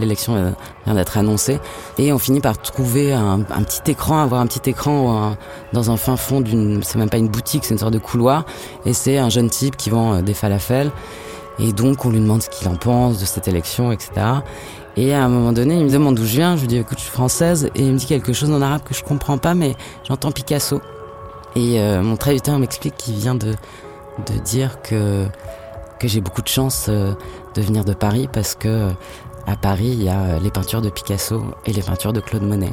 l'élection 0.00 0.54
vient 0.86 0.94
d'être 0.94 1.18
annoncée. 1.18 1.58
Et 1.98 2.12
on 2.12 2.18
finit 2.18 2.40
par 2.40 2.60
trouver 2.60 3.12
un, 3.12 3.40
un 3.40 3.62
petit 3.62 3.90
écran, 3.90 4.22
avoir 4.22 4.40
un 4.40 4.46
petit 4.46 4.70
écran 4.70 5.36
dans 5.72 5.90
un 5.90 5.96
fin 5.96 6.16
fond 6.16 6.40
d'une, 6.40 6.82
c'est 6.82 6.98
même 6.98 7.10
pas 7.10 7.18
une 7.18 7.28
boutique, 7.28 7.64
c'est 7.64 7.74
une 7.74 7.80
sorte 7.80 7.94
de 7.94 7.98
couloir. 7.98 8.44
Et 8.86 8.92
c'est 8.92 9.18
un 9.18 9.28
jeune 9.28 9.50
type 9.50 9.76
qui 9.76 9.90
vend 9.90 10.22
des 10.22 10.34
falafels. 10.34 10.90
Et 11.58 11.72
donc, 11.72 12.04
on 12.04 12.10
lui 12.10 12.20
demande 12.20 12.42
ce 12.42 12.50
qu'il 12.50 12.68
en 12.68 12.76
pense 12.76 13.18
de 13.18 13.24
cette 13.24 13.48
élection, 13.48 13.90
etc. 13.90 14.10
Et 15.00 15.14
à 15.14 15.22
un 15.22 15.28
moment 15.28 15.52
donné, 15.52 15.78
il 15.78 15.84
me 15.84 15.90
demande 15.90 16.16
d'où 16.16 16.24
je 16.24 16.32
viens. 16.32 16.56
Je 16.56 16.62
lui 16.62 16.66
dis, 16.66 16.76
écoute, 16.76 16.98
je 16.98 17.04
suis 17.04 17.12
française. 17.12 17.70
Et 17.76 17.82
il 17.82 17.92
me 17.92 17.98
dit 17.98 18.06
quelque 18.06 18.32
chose 18.32 18.50
en 18.50 18.60
arabe 18.60 18.82
que 18.82 18.94
je 18.94 19.04
comprends 19.04 19.38
pas, 19.38 19.54
mais 19.54 19.76
j'entends 20.02 20.32
Picasso. 20.32 20.80
Et 21.54 21.78
euh, 21.78 22.02
mon 22.02 22.16
traducteur 22.16 22.58
m'explique 22.58 22.96
qu'il 22.96 23.14
vient 23.14 23.36
de, 23.36 23.54
dire 24.44 24.82
que, 24.82 25.26
j'ai 26.02 26.20
beaucoup 26.20 26.42
de 26.42 26.48
chance 26.48 26.86
euh, 26.88 27.12
de 27.54 27.62
venir 27.62 27.84
de 27.84 27.92
Paris 27.94 28.28
parce 28.32 28.56
que 28.56 28.88
à 29.46 29.54
Paris, 29.54 29.90
il 29.92 30.02
y 30.02 30.08
a 30.08 30.40
les 30.40 30.50
peintures 30.50 30.82
de 30.82 30.90
Picasso 30.90 31.44
et 31.64 31.72
les 31.72 31.82
peintures 31.82 32.12
de 32.12 32.20
Claude 32.20 32.42
Monet. 32.42 32.72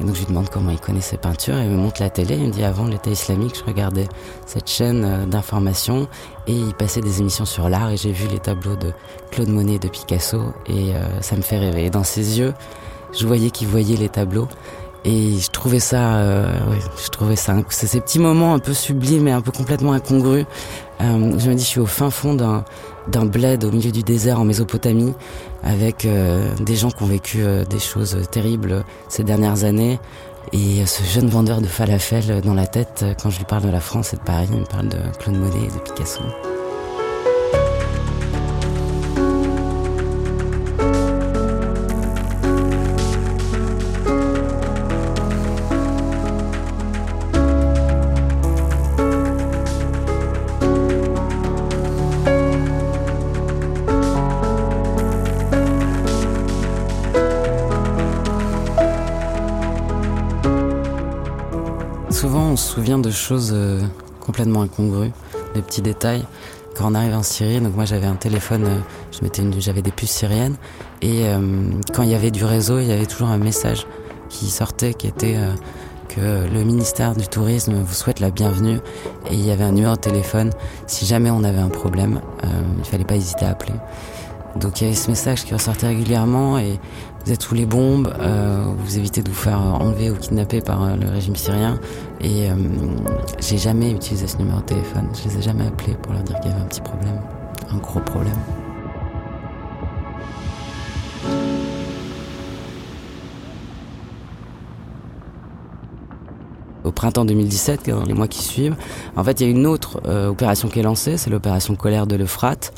Et 0.00 0.04
donc 0.04 0.14
je 0.14 0.20
lui 0.20 0.26
demande 0.26 0.48
comment 0.48 0.70
il 0.70 0.80
connaît 0.80 1.00
ces 1.00 1.16
peintures. 1.16 1.56
Et 1.56 1.64
il 1.64 1.70
me 1.70 1.76
montre 1.76 2.02
la 2.02 2.10
télé. 2.10 2.36
Il 2.36 2.48
me 2.48 2.52
dit 2.52 2.64
avant 2.64 2.86
l'État 2.86 3.10
islamique, 3.10 3.56
je 3.58 3.64
regardais 3.64 4.08
cette 4.46 4.68
chaîne 4.68 5.04
euh, 5.04 5.26
d'information 5.26 6.08
et 6.46 6.52
il 6.52 6.74
passait 6.74 7.00
des 7.00 7.20
émissions 7.20 7.44
sur 7.44 7.68
l'art 7.68 7.90
et 7.90 7.96
j'ai 7.96 8.12
vu 8.12 8.28
les 8.28 8.38
tableaux 8.38 8.76
de 8.76 8.92
Claude 9.30 9.48
Monet 9.48 9.74
et 9.74 9.78
de 9.78 9.88
Picasso 9.88 10.40
et 10.66 10.94
euh, 10.94 11.20
ça 11.20 11.36
me 11.36 11.42
fait 11.42 11.58
rêver. 11.58 11.86
Et 11.86 11.90
dans 11.90 12.04
ses 12.04 12.38
yeux, 12.38 12.54
je 13.12 13.26
voyais 13.26 13.50
qu'il 13.50 13.68
voyait 13.68 13.96
les 13.96 14.08
tableaux 14.08 14.48
et 15.04 15.38
je 15.38 15.50
trouvais 15.50 15.78
ça, 15.78 16.16
euh, 16.16 16.52
je 17.02 17.08
trouvais 17.10 17.36
ça, 17.36 17.54
c'est 17.68 17.86
ces 17.86 18.00
petits 18.00 18.18
moments 18.18 18.54
un 18.54 18.58
peu 18.58 18.74
sublimes 18.74 19.28
et 19.28 19.32
un 19.32 19.40
peu 19.40 19.52
complètement 19.52 19.92
incongrus. 19.92 20.46
Euh, 21.00 21.38
je 21.38 21.50
me 21.50 21.54
dis, 21.54 21.62
je 21.62 21.68
suis 21.68 21.80
au 21.80 21.86
fin 21.86 22.10
fond 22.10 22.34
d'un 22.34 22.64
d'un 23.08 23.24
bled 23.24 23.64
au 23.64 23.70
milieu 23.70 23.92
du 23.92 24.02
désert 24.02 24.40
en 24.40 24.44
Mésopotamie, 24.44 25.14
avec 25.62 26.04
euh, 26.04 26.52
des 26.60 26.74
gens 26.74 26.90
qui 26.90 27.02
ont 27.04 27.06
vécu 27.06 27.38
euh, 27.40 27.64
des 27.64 27.78
choses 27.78 28.18
terribles 28.32 28.84
ces 29.08 29.22
dernières 29.22 29.64
années. 29.64 30.00
Et 30.52 30.84
ce 30.86 31.02
jeune 31.04 31.28
vendeur 31.28 31.60
de 31.60 31.66
falafel 31.66 32.40
dans 32.40 32.54
la 32.54 32.66
tête, 32.66 33.04
quand 33.20 33.30
je 33.30 33.38
lui 33.38 33.44
parle 33.44 33.62
de 33.62 33.68
la 33.68 33.80
France 33.80 34.14
et 34.14 34.16
de 34.16 34.22
Paris, 34.22 34.46
il 34.52 34.60
me 34.60 34.64
parle 34.64 34.88
de 34.88 34.98
Claude 35.18 35.36
Monet 35.36 35.66
et 35.66 35.68
de 35.68 35.78
Picasso. 35.80 36.22
Souviens 62.76 62.98
de 62.98 63.10
choses 63.10 63.52
euh, 63.54 63.80
complètement 64.20 64.60
incongrues, 64.60 65.10
de 65.54 65.62
petits 65.62 65.80
détails. 65.80 66.22
Quand 66.76 66.92
on 66.92 66.94
arrive 66.94 67.14
en 67.14 67.22
Syrie, 67.22 67.58
donc 67.58 67.74
moi 67.74 67.86
j'avais 67.86 68.06
un 68.06 68.16
téléphone, 68.16 68.66
euh, 68.66 69.58
j'avais 69.58 69.80
des 69.80 69.90
puces 69.90 70.10
syriennes, 70.10 70.56
et 71.00 71.22
euh, 71.24 71.38
quand 71.94 72.02
il 72.02 72.10
y 72.10 72.14
avait 72.14 72.30
du 72.30 72.44
réseau, 72.44 72.78
il 72.78 72.86
y 72.86 72.92
avait 72.92 73.06
toujours 73.06 73.28
un 73.28 73.38
message 73.38 73.86
qui 74.28 74.50
sortait, 74.50 74.92
qui 74.92 75.06
était 75.06 75.38
que 76.10 76.20
le 76.52 76.64
ministère 76.64 77.14
du 77.14 77.26
Tourisme 77.28 77.80
vous 77.80 77.94
souhaite 77.94 78.20
la 78.20 78.30
bienvenue, 78.30 78.78
et 79.30 79.32
il 79.32 79.46
y 79.46 79.50
avait 79.50 79.64
un 79.64 79.72
numéro 79.72 79.94
de 79.94 80.00
téléphone. 80.00 80.50
Si 80.86 81.06
jamais 81.06 81.30
on 81.30 81.44
avait 81.44 81.60
un 81.60 81.70
problème, 81.70 82.20
il 82.78 82.84
fallait 82.84 83.04
pas 83.04 83.16
hésiter 83.16 83.46
à 83.46 83.50
appeler. 83.50 83.72
Donc 84.60 84.80
il 84.80 84.84
y 84.84 84.86
avait 84.86 84.96
ce 84.96 85.10
message 85.10 85.44
qui 85.44 85.54
ressortait 85.54 85.88
régulièrement 85.88 86.58
et 86.58 86.78
vous 87.24 87.32
êtes 87.32 87.42
sous 87.42 87.54
les 87.54 87.66
bombes, 87.66 88.12
euh, 88.20 88.64
vous 88.78 88.98
évitez 88.98 89.20
de 89.20 89.28
vous 89.28 89.34
faire 89.34 89.58
enlever 89.58 90.10
ou 90.10 90.14
kidnapper 90.14 90.60
par 90.60 90.84
euh, 90.84 90.96
le 90.96 91.08
régime 91.08 91.34
syrien. 91.34 91.78
Et 92.20 92.48
euh, 92.48 92.54
j'ai 93.40 93.58
jamais 93.58 93.90
utilisé 93.90 94.28
ce 94.28 94.38
numéro 94.38 94.60
de 94.60 94.64
téléphone. 94.64 95.08
Je 95.12 95.28
les 95.28 95.38
ai 95.38 95.42
jamais 95.42 95.66
appelés 95.66 95.94
pour 96.00 96.12
leur 96.12 96.22
dire 96.22 96.38
qu'il 96.40 96.50
y 96.50 96.54
avait 96.54 96.62
un 96.62 96.66
petit 96.66 96.80
problème, 96.80 97.20
un 97.70 97.78
gros 97.78 98.00
problème. 98.00 98.38
au 106.84 106.92
printemps 106.92 107.24
2017, 107.24 107.90
dans 107.90 108.04
les 108.04 108.14
mois 108.14 108.28
qui 108.28 108.44
suivent. 108.44 108.76
En 109.16 109.24
fait, 109.24 109.40
il 109.40 109.44
y 109.44 109.46
a 109.48 109.50
une 109.50 109.66
autre 109.66 110.00
opération 110.28 110.68
qui 110.68 110.78
est 110.78 110.84
lancée, 110.84 111.16
c'est 111.16 111.30
l'opération 111.30 111.74
colère 111.74 112.06
de 112.06 112.14
l'Euphrate, 112.14 112.72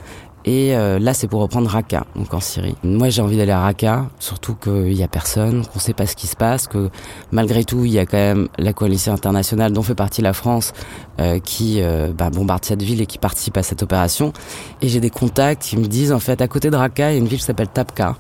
et 0.49 0.75
euh, 0.75 0.99
là, 0.99 1.13
c'est 1.13 1.29
pour 1.29 1.43
reprendre 1.43 1.69
Raqqa, 1.69 2.07
donc 2.17 2.33
en 2.33 2.41
Syrie. 2.41 2.75
Moi, 2.83 3.11
j'ai 3.11 3.21
envie 3.21 3.37
d'aller 3.37 3.53
à 3.53 3.61
Raqqa, 3.61 4.07
surtout 4.19 4.55
qu'il 4.55 4.95
y 4.95 5.03
a 5.03 5.07
personne, 5.07 5.67
qu'on 5.67 5.79
sait 5.79 5.93
pas 5.93 6.07
ce 6.07 6.17
qui 6.17 6.27
se 6.27 6.37
passe, 6.37 6.67
que 6.67 6.89
malgré 7.33 7.65
tout, 7.65 7.85
il 7.85 7.93
y 7.93 7.99
a 7.99 8.07
quand 8.07 8.17
même 8.17 8.49
la 8.57 8.73
coalition 8.73 9.13
internationale 9.13 9.75
dont 9.75 9.83
fait 9.83 9.95
partie 9.95 10.23
la 10.23 10.33
France 10.33 10.73
euh, 11.21 11.39
qui 11.39 11.83
euh, 11.83 12.15
bah, 12.17 12.31
bombarde 12.31 12.65
cette 12.65 12.81
ville 12.81 13.03
et 13.03 13.05
qui 13.05 13.19
participe 13.19 13.59
à 13.59 13.63
cette 13.63 13.83
opération. 13.83 14.33
Et 14.81 14.89
j'ai 14.89 15.01
des 15.01 15.11
contacts 15.11 15.65
qui 15.65 15.77
me 15.77 15.85
disent, 15.85 16.13
en 16.13 16.19
fait, 16.19 16.41
à 16.41 16.49
côté 16.49 16.71
de 16.71 16.77
Raqqa, 16.77 17.11
il 17.11 17.13
y 17.13 17.17
a 17.17 17.19
une 17.19 17.29
ville 17.29 17.41
qui 17.41 17.45
s'appelle 17.45 17.69
Tabqa. 17.69 18.17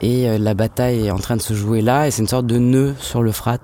Et 0.00 0.38
la 0.38 0.54
bataille 0.54 1.08
est 1.08 1.10
en 1.10 1.18
train 1.18 1.36
de 1.36 1.42
se 1.42 1.52
jouer 1.52 1.82
là, 1.82 2.06
et 2.06 2.10
c'est 2.10 2.22
une 2.22 2.28
sorte 2.28 2.46
de 2.46 2.56
nœud 2.56 2.94
sur 2.98 3.20
le 3.20 3.30
Frat, 3.30 3.58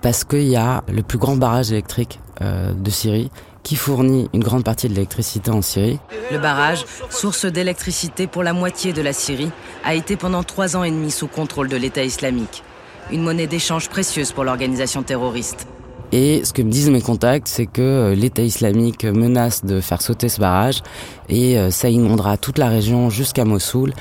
parce 0.00 0.24
qu'il 0.24 0.48
y 0.48 0.56
a 0.56 0.82
le 0.90 1.02
plus 1.02 1.18
grand 1.18 1.36
barrage 1.36 1.72
électrique 1.72 2.20
de 2.40 2.90
Syrie 2.90 3.30
qui 3.64 3.74
fournit 3.74 4.28
une 4.32 4.44
grande 4.44 4.62
partie 4.62 4.88
de 4.88 4.94
l'électricité 4.94 5.50
en 5.50 5.62
Syrie. 5.62 5.98
Le 6.30 6.38
barrage, 6.38 6.84
source 7.10 7.46
d'électricité 7.46 8.28
pour 8.28 8.44
la 8.44 8.52
moitié 8.52 8.92
de 8.92 9.02
la 9.02 9.12
Syrie, 9.12 9.50
a 9.84 9.94
été 9.94 10.16
pendant 10.16 10.44
trois 10.44 10.76
ans 10.76 10.84
et 10.84 10.90
demi 10.90 11.10
sous 11.10 11.26
contrôle 11.26 11.68
de 11.68 11.76
l'État 11.76 12.04
islamique. 12.04 12.62
Une 13.10 13.22
monnaie 13.22 13.48
d'échange 13.48 13.88
précieuse 13.88 14.30
pour 14.30 14.44
l'organisation 14.44 15.02
terroriste. 15.02 15.66
Et 16.12 16.44
ce 16.44 16.52
que 16.52 16.62
me 16.62 16.70
disent 16.70 16.90
mes 16.90 17.00
contacts, 17.00 17.48
c'est 17.48 17.66
que 17.66 17.82
euh, 17.82 18.14
l'État 18.14 18.42
islamique 18.42 19.04
menace 19.04 19.64
de 19.64 19.80
faire 19.80 20.00
sauter 20.00 20.28
ce 20.28 20.40
barrage 20.40 20.82
et 21.28 21.58
euh, 21.58 21.70
ça 21.70 21.88
inondera 21.88 22.36
toute 22.36 22.58
la 22.58 22.68
région 22.68 23.10
jusqu'à 23.10 23.44
Mossoul. 23.44 23.92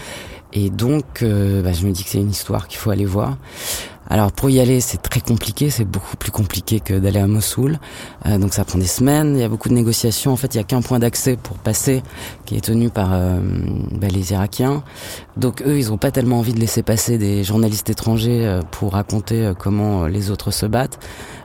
Et 0.54 0.70
donc, 0.70 1.24
euh, 1.24 1.64
bah, 1.64 1.72
je 1.74 1.86
me 1.88 1.92
dis 1.92 2.04
que 2.04 2.10
c'est 2.12 2.20
une 2.20 2.30
histoire 2.30 2.68
qu'il 2.68 2.78
faut 2.78 2.92
aller 2.92 3.06
voir. 3.06 3.38
Alors 4.10 4.32
pour 4.32 4.50
y 4.50 4.60
aller, 4.60 4.82
c'est 4.82 5.02
très 5.02 5.22
compliqué, 5.22 5.70
c'est 5.70 5.86
beaucoup 5.86 6.18
plus 6.18 6.32
compliqué 6.32 6.80
que 6.80 6.94
d'aller 6.94 7.20
à 7.20 7.28
Mossoul. 7.28 7.80
Euh, 8.26 8.38
donc 8.38 8.54
ça 8.54 8.66
prend 8.66 8.78
des 8.78 8.86
semaines, 8.86 9.36
il 9.36 9.42
y 9.42 9.44
a 9.44 9.50
beaucoup 9.50 9.70
de 9.70 9.74
négociations. 9.74 10.32
En 10.32 10.36
fait, 10.36 10.54
il 10.54 10.58
y 10.58 10.62
a 10.62 10.64
qu'un 10.64 10.82
point 10.82 11.00
d'accès 11.00 11.38
pour 11.38 11.58
passer 11.58 12.04
qui 12.46 12.56
est 12.56 12.62
tenu 12.62 12.90
par 12.90 13.10
euh, 13.14 13.40
bah, 13.92 14.08
les 14.08 14.32
Irakiens. 14.34 14.84
Donc 15.38 15.62
eux, 15.66 15.80
ils 15.80 15.90
n'ont 15.90 15.98
pas 15.98 16.12
tellement 16.12 16.40
envie 16.40 16.54
de 16.54 16.60
laisser 16.60 16.84
passer 16.84 17.18
des 17.18 17.44
journalistes 17.44 17.90
étrangers 17.90 18.46
euh, 18.46 18.62
pour 18.72 18.94
raconter 18.94 19.54
comment 19.58 20.06
les 20.06 20.32
autres 20.32 20.52
se 20.52 20.66
battent. 20.66 21.00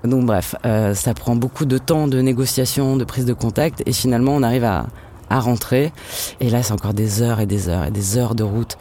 Donc 0.05 0.27
bref, 0.27 0.55
ça 0.63 1.15
prend 1.15 1.37
beaucoup 1.37 1.65
de 1.65 1.79
temps 1.79 2.09
de 2.09 2.21
négociation, 2.21 2.97
de 2.97 3.05
prise 3.05 3.25
de 3.25 3.33
contact, 3.33 3.83
et 3.87 3.93
finalement 3.93 4.33
on 4.35 4.43
arrive 4.43 4.65
à, 4.65 4.87
à 5.31 5.41
rentrer. 5.41 5.93
Et 6.41 6.51
là, 6.51 6.63
c'est 6.63 6.73
encore 6.73 6.95
des 6.95 7.23
heures 7.23 7.41
et 7.41 7.47
des 7.47 7.69
heures 7.69 7.87
et 7.87 7.91
des 7.91 8.17
heures 8.17 8.35
de 8.35 8.45
route 8.45 8.79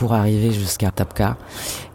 pour 0.00 0.14
arriver 0.14 0.50
jusqu'à 0.50 0.90
Tapka. 0.90 1.36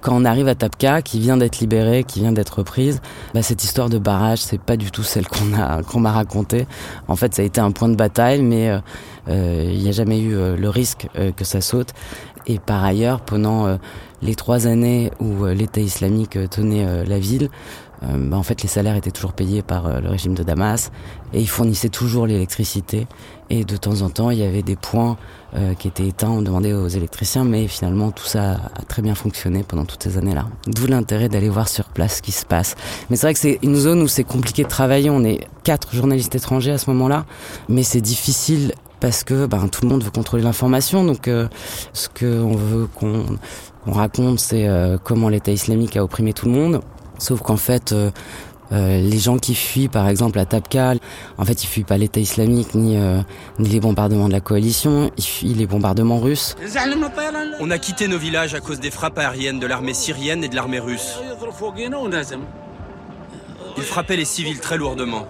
Quand 0.01 0.15
on 0.15 0.25
arrive 0.25 0.47
à 0.47 0.53
Tapka, 0.53 1.01
qui 1.01 1.19
vient 1.19 1.37
d'être 1.37 1.59
libérée, 1.59 2.03
qui 2.03 2.19
vient 2.19 2.33
d'être 2.33 2.59
reprise, 2.59 3.01
bah, 3.33 3.41
cette 3.41 3.63
histoire 3.63 3.89
de 3.89 3.97
barrage, 3.97 4.37
c'est 4.37 4.61
pas 4.61 4.77
du 4.77 4.91
tout 4.91 5.01
celle 5.01 5.27
qu'on 5.27 5.59
a 5.59 5.81
qu'on 5.81 6.01
m'a 6.01 6.11
racontée. 6.11 6.67
En 7.07 7.15
fait, 7.15 7.33
ça 7.33 7.41
a 7.41 7.45
été 7.45 7.59
un 7.59 7.71
point 7.71 7.89
de 7.89 7.95
bataille, 7.95 8.43
mais 8.43 8.69
euh, 8.69 8.77
euh, 9.27 9.71
il 9.73 9.79
n'y 9.79 9.89
a 9.89 9.91
jamais 9.91 10.21
eu 10.21 10.35
le 10.35 10.69
risque 10.69 11.07
que 11.35 11.43
ça 11.43 11.61
saute. 11.61 11.93
Et 12.45 12.59
par 12.59 12.83
ailleurs, 12.83 13.21
pendant 13.21 13.79
les 14.21 14.35
trois 14.35 14.67
années 14.67 15.11
où 15.19 15.45
l'État 15.45 15.81
islamique 15.81 16.37
tenait 16.51 17.05
la 17.05 17.17
ville, 17.17 17.49
bah, 18.05 18.37
en 18.37 18.43
fait, 18.43 18.61
les 18.61 18.69
salaires 18.69 18.95
étaient 18.95 19.11
toujours 19.11 19.33
payés 19.33 19.61
par 19.61 20.01
le 20.01 20.09
régime 20.09 20.33
de 20.33 20.43
Damas 20.43 20.91
et 21.33 21.41
ils 21.41 21.49
fournissaient 21.49 21.89
toujours 21.89 22.27
l'électricité. 22.27 23.07
Et 23.49 23.63
de 23.63 23.77
temps 23.77 24.01
en 24.01 24.09
temps, 24.09 24.31
il 24.31 24.39
y 24.39 24.43
avait 24.43 24.63
des 24.63 24.75
points 24.75 25.17
euh, 25.55 25.73
qui 25.73 25.87
étaient 25.87 26.07
éteints, 26.07 26.29
on 26.29 26.41
demandait 26.41 26.73
aux 26.73 26.87
électriciens, 26.87 27.43
mais 27.43 27.67
finalement 27.67 28.11
tout 28.11 28.25
ça 28.25 28.59
a 28.75 28.81
très 28.87 29.01
bien 29.01 29.15
fonctionné 29.15 29.63
pendant 29.63 29.85
toutes 29.85 30.03
ces 30.03 30.17
années-là. 30.17 30.47
D'où 30.67 30.87
l'intérêt 30.87 31.29
d'aller 31.29 31.49
voir 31.49 31.69
sur 31.69 31.85
place 31.85 32.17
ce 32.17 32.21
qui 32.21 32.31
se 32.31 32.45
passe. 32.45 32.75
Mais 33.09 33.15
c'est 33.15 33.27
vrai 33.27 33.33
que 33.33 33.39
c'est 33.39 33.59
une 33.61 33.75
zone 33.75 34.01
où 34.01 34.07
c'est 34.07 34.23
compliqué 34.23 34.63
de 34.63 34.67
travailler. 34.67 35.09
On 35.09 35.23
est 35.23 35.47
quatre 35.63 35.95
journalistes 35.95 36.35
étrangers 36.35 36.71
à 36.71 36.77
ce 36.77 36.89
moment-là, 36.89 37.25
mais 37.69 37.83
c'est 37.83 38.01
difficile 38.01 38.73
parce 38.99 39.23
que 39.23 39.45
ben, 39.45 39.67
tout 39.67 39.81
le 39.83 39.89
monde 39.89 40.03
veut 40.03 40.11
contrôler 40.11 40.43
l'information. 40.43 41.05
Donc 41.05 41.27
euh, 41.27 41.47
ce 41.93 42.09
qu'on 42.09 42.55
veut 42.55 42.87
qu'on 42.95 43.91
raconte, 43.91 44.39
c'est 44.39 44.67
euh, 44.67 44.97
comment 45.01 45.29
l'État 45.29 45.51
islamique 45.51 45.95
a 45.95 46.03
opprimé 46.03 46.33
tout 46.33 46.47
le 46.47 46.51
monde. 46.51 46.81
Sauf 47.17 47.41
qu'en 47.41 47.57
fait, 47.57 47.93
euh, 48.71 48.99
les 48.99 49.19
gens 49.19 49.37
qui 49.37 49.55
fuient, 49.55 49.87
par 49.87 50.07
exemple, 50.07 50.39
à 50.39 50.45
Tabka, 50.45 50.93
en 51.37 51.45
fait, 51.45 51.63
ils 51.63 51.67
fuient 51.67 51.83
pas 51.83 51.97
l'État 51.97 52.19
islamique 52.19 52.73
ni, 52.73 52.97
euh, 52.97 53.21
ni 53.59 53.69
les 53.69 53.79
bombardements 53.79 54.27
de 54.27 54.33
la 54.33 54.39
coalition, 54.39 55.11
ils 55.17 55.23
fuient 55.23 55.53
les 55.53 55.67
bombardements 55.67 56.19
russes. 56.19 56.55
On 57.59 57.71
a 57.71 57.77
quitté 57.77 58.07
nos 58.07 58.17
villages 58.17 58.55
à 58.55 58.59
cause 58.59 58.79
des 58.79 58.91
frappes 58.91 59.17
aériennes 59.19 59.59
de 59.59 59.67
l'armée 59.67 59.93
syrienne 59.93 60.43
et 60.43 60.47
de 60.47 60.55
l'armée 60.55 60.79
russe. 60.79 61.19
Ils 63.77 63.83
frappaient 63.83 64.17
les 64.17 64.25
civils 64.25 64.59
très 64.59 64.77
lourdement. 64.77 65.27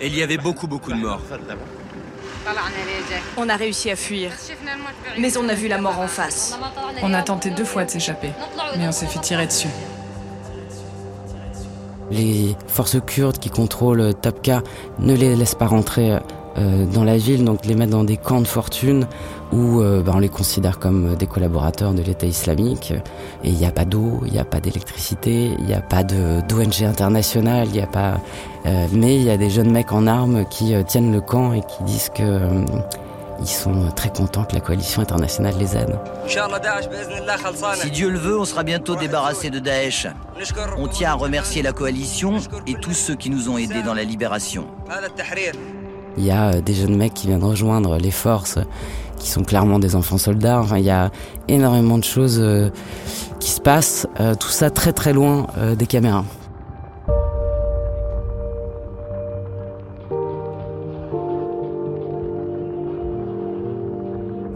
Et 0.00 0.08
il 0.08 0.16
y 0.16 0.22
avait 0.22 0.38
beaucoup, 0.38 0.66
beaucoup 0.66 0.92
de 0.92 0.98
morts. 0.98 1.22
On 3.38 3.48
a 3.48 3.56
réussi 3.56 3.90
à 3.90 3.96
fuir, 3.96 4.30
mais 5.18 5.36
on 5.38 5.48
a 5.48 5.54
vu 5.54 5.68
la 5.68 5.78
mort 5.78 5.98
en 5.98 6.08
face. 6.08 6.58
On 7.02 7.14
a 7.14 7.22
tenté 7.22 7.48
deux 7.50 7.64
fois 7.64 7.84
de 7.84 7.90
s'échapper, 7.90 8.32
mais 8.76 8.86
on 8.86 8.92
s'est 8.92 9.06
fait 9.06 9.20
tirer 9.20 9.46
dessus. 9.46 9.68
Les 12.10 12.56
forces 12.66 12.98
kurdes 13.04 13.38
qui 13.38 13.50
contrôlent 13.50 14.14
Tapka 14.14 14.62
ne 14.98 15.14
les 15.14 15.34
laissent 15.36 15.54
pas 15.54 15.66
rentrer 15.66 16.18
euh, 16.56 16.86
dans 16.86 17.02
la 17.02 17.16
ville, 17.16 17.44
donc 17.44 17.66
les 17.66 17.74
mettent 17.74 17.90
dans 17.90 18.04
des 18.04 18.16
camps 18.16 18.40
de 18.40 18.46
fortune 18.46 19.08
où 19.52 19.80
euh, 19.80 20.02
bah, 20.02 20.12
on 20.14 20.20
les 20.20 20.28
considère 20.28 20.78
comme 20.78 21.16
des 21.16 21.26
collaborateurs 21.26 21.94
de 21.94 22.02
l'État 22.02 22.26
islamique. 22.26 22.92
Et 23.42 23.48
il 23.48 23.54
n'y 23.54 23.66
a 23.66 23.72
pas 23.72 23.84
d'eau, 23.84 24.20
il 24.26 24.32
n'y 24.32 24.38
a 24.38 24.44
pas 24.44 24.60
d'électricité, 24.60 25.50
il 25.58 25.64
n'y 25.64 25.74
a 25.74 25.80
pas 25.80 26.04
d'ONG 26.04 26.84
internationale, 26.84 27.66
il 27.68 27.72
n'y 27.72 27.80
a 27.80 27.88
pas. 27.88 28.20
Euh, 28.66 28.86
mais 28.92 29.16
il 29.16 29.22
y 29.22 29.30
a 29.30 29.36
des 29.36 29.50
jeunes 29.50 29.72
mecs 29.72 29.92
en 29.92 30.06
armes 30.06 30.44
qui 30.48 30.74
tiennent 30.86 31.12
le 31.12 31.20
camp 31.20 31.54
et 31.54 31.60
qui 31.62 31.82
disent 31.82 32.10
que 32.14 32.64
ils 33.40 33.48
sont 33.48 33.90
très 33.94 34.10
contents 34.10 34.44
que 34.44 34.54
la 34.54 34.60
coalition 34.60 35.02
internationale 35.02 35.54
les 35.58 35.76
aide. 35.76 35.98
Si 36.26 37.90
Dieu 37.90 38.10
le 38.10 38.18
veut, 38.18 38.38
on 38.38 38.44
sera 38.44 38.62
bientôt 38.62 38.96
débarrassé 38.96 39.50
de 39.50 39.58
Daesh. 39.58 40.06
On 40.78 40.88
tient 40.88 41.10
à 41.10 41.14
remercier 41.14 41.62
la 41.62 41.72
coalition 41.72 42.38
et 42.66 42.74
tous 42.74 42.94
ceux 42.94 43.14
qui 43.14 43.30
nous 43.30 43.48
ont 43.48 43.58
aidés 43.58 43.82
dans 43.82 43.94
la 43.94 44.04
libération. 44.04 44.66
Il 46.16 46.24
y 46.24 46.30
a 46.30 46.54
euh, 46.54 46.60
des 46.60 46.74
jeunes 46.74 46.96
mecs 46.96 47.14
qui 47.14 47.26
viennent 47.26 47.42
rejoindre 47.42 47.98
les 47.98 48.10
forces, 48.10 48.58
qui 49.18 49.30
sont 49.30 49.42
clairement 49.42 49.78
des 49.78 49.96
enfants 49.96 50.18
soldats. 50.18 50.60
Enfin, 50.60 50.78
il 50.78 50.84
y 50.84 50.90
a 50.90 51.10
énormément 51.48 51.98
de 51.98 52.04
choses 52.04 52.38
euh, 52.40 52.70
qui 53.40 53.50
se 53.50 53.60
passent. 53.60 54.06
Euh, 54.20 54.34
tout 54.34 54.48
ça 54.48 54.70
très 54.70 54.92
très 54.92 55.12
loin 55.12 55.46
des 55.76 55.86
caméras. 55.86 56.24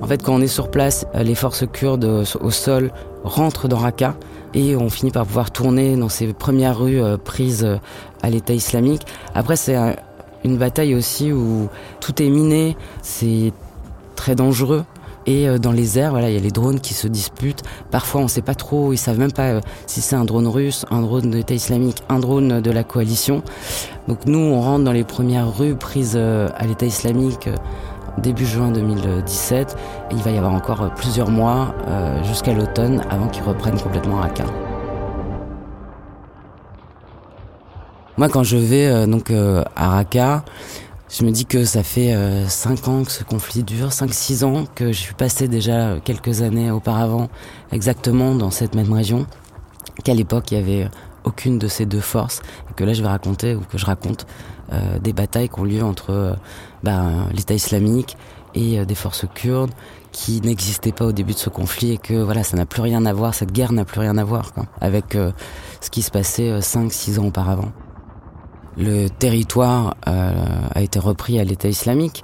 Fait, 0.08 0.22
quand 0.22 0.34
on 0.34 0.40
est 0.40 0.46
sur 0.46 0.70
place, 0.70 1.06
euh, 1.14 1.22
les 1.22 1.34
forces 1.34 1.64
kurdes 1.70 2.04
euh, 2.04 2.24
au 2.40 2.50
sol 2.50 2.90
rentrent 3.24 3.68
dans 3.68 3.76
Raqqa 3.76 4.14
et 4.54 4.74
on 4.74 4.88
finit 4.88 5.10
par 5.10 5.26
pouvoir 5.26 5.50
tourner 5.50 5.96
dans 5.96 6.08
ces 6.08 6.32
premières 6.32 6.78
rues 6.78 7.02
euh, 7.02 7.18
prises 7.18 7.78
à 8.22 8.30
l'État 8.30 8.54
islamique. 8.54 9.02
Après, 9.34 9.56
c'est 9.56 9.76
une 10.44 10.56
bataille 10.56 10.94
aussi 10.94 11.30
où 11.30 11.68
tout 12.00 12.22
est 12.22 12.30
miné, 12.30 12.76
c'est 13.02 13.52
très 14.16 14.34
dangereux. 14.34 14.84
Et 15.26 15.46
dans 15.58 15.72
les 15.72 15.98
airs, 15.98 16.12
voilà, 16.12 16.30
il 16.30 16.34
y 16.34 16.38
a 16.38 16.40
les 16.40 16.50
drones 16.50 16.80
qui 16.80 16.94
se 16.94 17.06
disputent. 17.06 17.62
Parfois, 17.90 18.22
on 18.22 18.24
ne 18.24 18.28
sait 18.28 18.40
pas 18.40 18.54
trop, 18.54 18.94
ils 18.94 18.96
savent 18.96 19.18
même 19.18 19.32
pas 19.32 19.60
si 19.86 20.00
c'est 20.00 20.16
un 20.16 20.24
drone 20.24 20.46
russe, 20.46 20.86
un 20.90 21.02
drone 21.02 21.30
de 21.30 21.36
l'État 21.36 21.52
islamique, 21.52 22.02
un 22.08 22.18
drone 22.18 22.62
de 22.62 22.70
la 22.70 22.82
coalition. 22.82 23.42
Donc 24.08 24.24
nous, 24.24 24.38
on 24.38 24.62
rentre 24.62 24.84
dans 24.84 24.92
les 24.92 25.04
premières 25.04 25.54
rues 25.54 25.74
prises 25.74 26.16
à 26.16 26.66
l'État 26.66 26.86
islamique 26.86 27.50
début 28.18 28.46
juin 28.46 28.70
2017. 28.70 29.76
Et 30.10 30.14
il 30.14 30.22
va 30.22 30.30
y 30.30 30.38
avoir 30.38 30.52
encore 30.52 30.92
plusieurs 30.94 31.30
mois 31.30 31.74
euh, 31.86 32.22
jusqu'à 32.24 32.52
l'automne 32.52 33.02
avant 33.10 33.28
qu'ils 33.28 33.44
reprennent 33.44 33.80
complètement 33.80 34.16
Raqqa. 34.16 34.44
Moi, 38.16 38.28
quand 38.28 38.42
je 38.42 38.56
vais 38.56 38.86
euh, 38.86 39.06
donc 39.06 39.30
euh, 39.30 39.62
à 39.76 39.90
Raqqa, 39.90 40.44
je 41.08 41.24
me 41.24 41.30
dis 41.30 41.46
que 41.46 41.64
ça 41.64 41.82
fait 41.82 42.14
5 42.46 42.88
ans 42.88 43.02
que 43.02 43.10
ce 43.10 43.24
conflit 43.24 43.62
dure, 43.62 43.88
5-6 43.88 44.44
ans 44.44 44.64
que 44.74 44.88
je 44.92 44.98
suis 44.98 45.14
passé 45.14 45.48
déjà 45.48 45.96
quelques 46.04 46.42
années 46.42 46.70
auparavant 46.70 47.30
exactement 47.72 48.34
dans 48.34 48.50
cette 48.50 48.74
même 48.74 48.92
région, 48.92 49.26
qu'à 50.04 50.12
l'époque 50.12 50.50
il 50.50 50.58
y 50.58 50.60
avait 50.60 50.90
aucune 51.24 51.58
de 51.58 51.66
ces 51.66 51.86
deux 51.86 52.02
forces, 52.02 52.42
et 52.70 52.74
que 52.74 52.84
là 52.84 52.92
je 52.92 53.00
vais 53.00 53.08
raconter, 53.08 53.54
ou 53.54 53.60
que 53.60 53.78
je 53.78 53.86
raconte, 53.86 54.26
des 55.00 55.14
batailles 55.14 55.48
qui 55.48 55.58
ont 55.58 55.64
lieu 55.64 55.82
entre 55.82 56.36
ben, 56.82 57.28
l'État 57.32 57.54
islamique 57.54 58.16
et 58.54 58.78
euh, 58.78 58.84
des 58.84 58.94
forces 58.94 59.24
kurdes 59.34 59.72
qui 60.12 60.40
n'existaient 60.40 60.92
pas 60.92 61.06
au 61.06 61.12
début 61.12 61.34
de 61.34 61.38
ce 61.38 61.50
conflit 61.50 61.92
et 61.92 61.98
que 61.98 62.14
voilà, 62.14 62.42
ça 62.42 62.56
n'a 62.56 62.66
plus 62.66 62.82
rien 62.82 63.04
à 63.06 63.12
voir, 63.12 63.34
cette 63.34 63.52
guerre 63.52 63.72
n'a 63.72 63.84
plus 63.84 64.00
rien 64.00 64.16
à 64.16 64.24
voir 64.24 64.52
avec 64.80 65.14
euh, 65.14 65.32
ce 65.80 65.90
qui 65.90 66.02
se 66.02 66.10
passait 66.10 66.58
5-6 66.58 67.18
euh, 67.18 67.20
ans 67.20 67.26
auparavant. 67.26 67.72
Le 68.76 69.08
territoire 69.08 69.96
a 70.06 70.80
été 70.80 71.00
repris 71.00 71.40
à 71.40 71.44
l'État 71.44 71.66
islamique, 71.66 72.22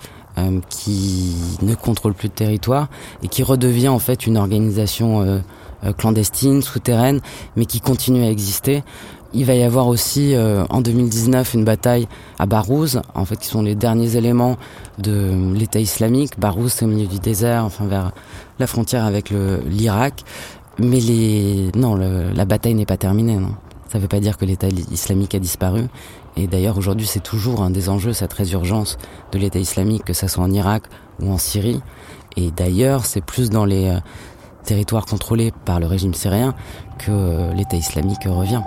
qui 0.68 1.34
ne 1.62 1.74
contrôle 1.74 2.14
plus 2.14 2.28
de 2.28 2.34
territoire 2.34 2.86
et 3.24 3.28
qui 3.28 3.42
redevient 3.42 3.88
en 3.88 3.98
fait 3.98 4.28
une 4.28 4.36
organisation 4.36 5.42
clandestine, 5.98 6.62
souterraine, 6.62 7.20
mais 7.56 7.64
qui 7.64 7.80
continue 7.80 8.22
à 8.22 8.30
exister 8.30 8.84
il 9.34 9.44
va 9.44 9.54
y 9.54 9.62
avoir 9.62 9.88
aussi 9.88 10.34
euh, 10.34 10.64
en 10.70 10.80
2019 10.80 11.54
une 11.54 11.64
bataille 11.64 12.08
à 12.38 12.46
Barouz, 12.46 13.02
en 13.14 13.24
fait 13.24 13.36
qui 13.36 13.48
sont 13.48 13.62
les 13.62 13.74
derniers 13.74 14.16
éléments 14.16 14.56
de 14.98 15.52
l'État 15.54 15.80
islamique. 15.80 16.38
Barouz 16.38 16.72
c'est 16.72 16.84
au 16.84 16.88
milieu 16.88 17.06
du 17.06 17.18
désert, 17.18 17.64
enfin 17.64 17.86
vers 17.86 18.12
la 18.58 18.66
frontière 18.66 19.04
avec 19.04 19.30
l'Irak. 19.30 20.24
Mais 20.78 21.00
les 21.00 21.70
non, 21.76 21.94
la 21.96 22.44
bataille 22.44 22.74
n'est 22.74 22.86
pas 22.86 22.96
terminée. 22.96 23.36
Non. 23.36 23.54
Ça 23.88 23.98
ne 23.98 24.02
veut 24.02 24.08
pas 24.08 24.18
dire 24.18 24.36
que 24.36 24.44
l'État 24.44 24.66
islamique 24.90 25.34
a 25.36 25.38
disparu. 25.38 25.84
Et 26.36 26.46
d'ailleurs 26.48 26.78
aujourd'hui 26.78 27.06
c'est 27.06 27.22
toujours 27.22 27.62
un 27.62 27.70
des 27.70 27.88
enjeux, 27.88 28.12
cette 28.12 28.32
résurgence 28.32 28.98
de 29.32 29.38
l'État 29.38 29.60
islamique, 29.60 30.04
que 30.04 30.12
ce 30.12 30.26
soit 30.26 30.42
en 30.42 30.50
Irak 30.50 30.84
ou 31.20 31.30
en 31.30 31.38
Syrie. 31.38 31.80
Et 32.36 32.50
d'ailleurs 32.50 33.06
c'est 33.06 33.20
plus 33.20 33.50
dans 33.50 33.64
les 33.64 33.88
euh, 33.88 33.98
territoires 34.64 35.06
contrôlés 35.06 35.52
par 35.64 35.78
le 35.78 35.86
régime 35.86 36.14
syrien 36.14 36.54
que 36.98 37.10
euh, 37.10 37.52
l'État 37.54 37.76
islamique 37.76 38.24
revient. 38.26 38.62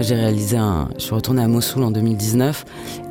J'ai 0.00 0.14
réalisé 0.14 0.56
je 0.96 1.02
suis 1.02 1.14
retourné 1.14 1.42
à 1.42 1.48
Mossoul 1.48 1.82
en 1.82 1.90
2019 1.90 2.64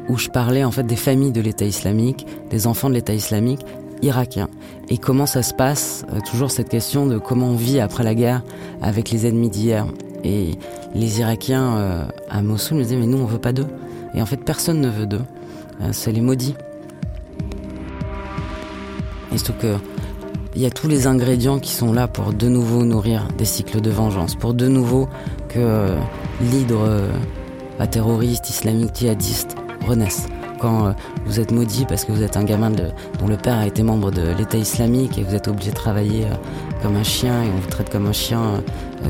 où 0.08 0.18
je 0.18 0.30
parlais 0.30 0.64
en 0.64 0.72
fait 0.72 0.84
des 0.84 0.96
familles 0.96 1.34
de 1.34 1.42
l'État 1.42 1.66
islamique, 1.66 2.26
des 2.50 2.66
enfants 2.66 2.90
de 2.90 2.94
l'État 2.94 3.14
islamique 3.14 3.60
irakiens. 4.02 4.48
Et 4.90 4.98
comment 4.98 5.26
ça 5.26 5.44
se 5.44 5.54
passe 5.54 6.06
euh, 6.14 6.20
Toujours 6.22 6.50
cette 6.50 6.70
question 6.70 7.06
de 7.06 7.18
comment 7.18 7.48
on 7.48 7.56
vit 7.56 7.80
après 7.82 8.04
la 8.04 8.16
guerre 8.16 8.42
avec 8.82 9.12
les 9.12 9.28
ennemis 9.28 9.50
d'hier. 9.50 9.86
Et 10.24 10.52
les 10.96 11.20
Irakiens 11.20 11.78
euh, 11.78 12.06
à 12.30 12.42
Mossoul 12.42 12.78
me 12.78 12.84
disaient 12.84 12.96
mais 12.96 13.06
nous 13.06 13.18
on 13.18 13.26
veut 13.26 13.38
pas 13.38 13.54
d'eux. 13.54 13.68
Et 14.14 14.22
en 14.22 14.26
fait 14.26 14.38
personne 14.38 14.80
ne 14.80 14.90
veut 14.90 15.08
d'eux. 15.08 15.26
Euh, 15.82 15.90
c'est 15.92 16.14
les 16.14 16.22
maudits. 16.22 16.56
Et 19.34 19.38
il 20.58 20.64
y 20.64 20.66
a 20.66 20.72
tous 20.72 20.88
les 20.88 21.06
ingrédients 21.06 21.60
qui 21.60 21.70
sont 21.70 21.94
là 21.94 22.08
pour 22.08 22.34
de 22.34 22.48
nouveau 22.48 22.84
nourrir 22.84 23.28
des 23.38 23.46
cycles 23.46 23.80
de 23.80 23.92
vengeance, 23.92 24.34
pour 24.34 24.56
de 24.56 24.68
nouveau 24.68 25.08
que 25.50 25.60
euh, 25.60 25.96
l'hydre 26.42 26.82
euh, 26.82 27.86
terroriste, 27.92 28.50
islamique, 28.50 28.90
djihadiste 28.96 29.56
renaisse. 29.86 30.26
Quand 30.60 30.88
euh, 30.88 30.92
vous 31.28 31.40
êtes 31.40 31.52
maudit 31.52 31.86
parce 31.86 32.06
que 32.06 32.12
vous 32.12 32.24
êtes 32.24 32.38
un 32.38 32.44
gamin 32.44 32.72
dont 32.72 33.28
le 33.28 33.38
père 33.38 33.60
a 33.60 33.68
été 33.68 33.84
membre 33.84 34.10
de 34.10 34.32
l'État 34.36 34.58
islamique 34.58 35.20
et 35.20 35.24
vous 35.24 35.36
êtes 35.36 35.48
obligé 35.48 35.70
de 35.70 35.76
travailler 35.76 36.26
comme 36.82 36.96
un 36.96 37.04
chien 37.04 37.44
et 37.44 37.50
on 37.56 37.60
vous 37.60 37.70
traite 37.70 37.92
comme 37.92 38.08
un 38.08 38.12
chien 38.12 38.64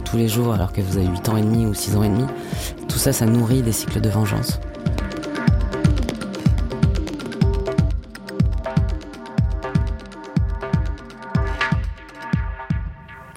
tous 0.04 0.18
les 0.18 0.28
jours 0.28 0.52
alors 0.52 0.74
que 0.74 0.82
vous 0.82 0.98
avez 0.98 1.08
8 1.08 1.30
ans 1.30 1.38
et 1.38 1.42
demi 1.44 1.66
ou 1.66 1.74
6 1.74 1.96
ans 1.96 2.04
et 2.04 2.10
demi, 2.10 2.26
tout 2.90 3.00
ça, 3.00 3.14
ça 3.14 3.26
nourrit 3.26 3.62
des 3.62 3.72
cycles 3.72 4.02
de 4.02 4.10
vengeance. 4.10 4.60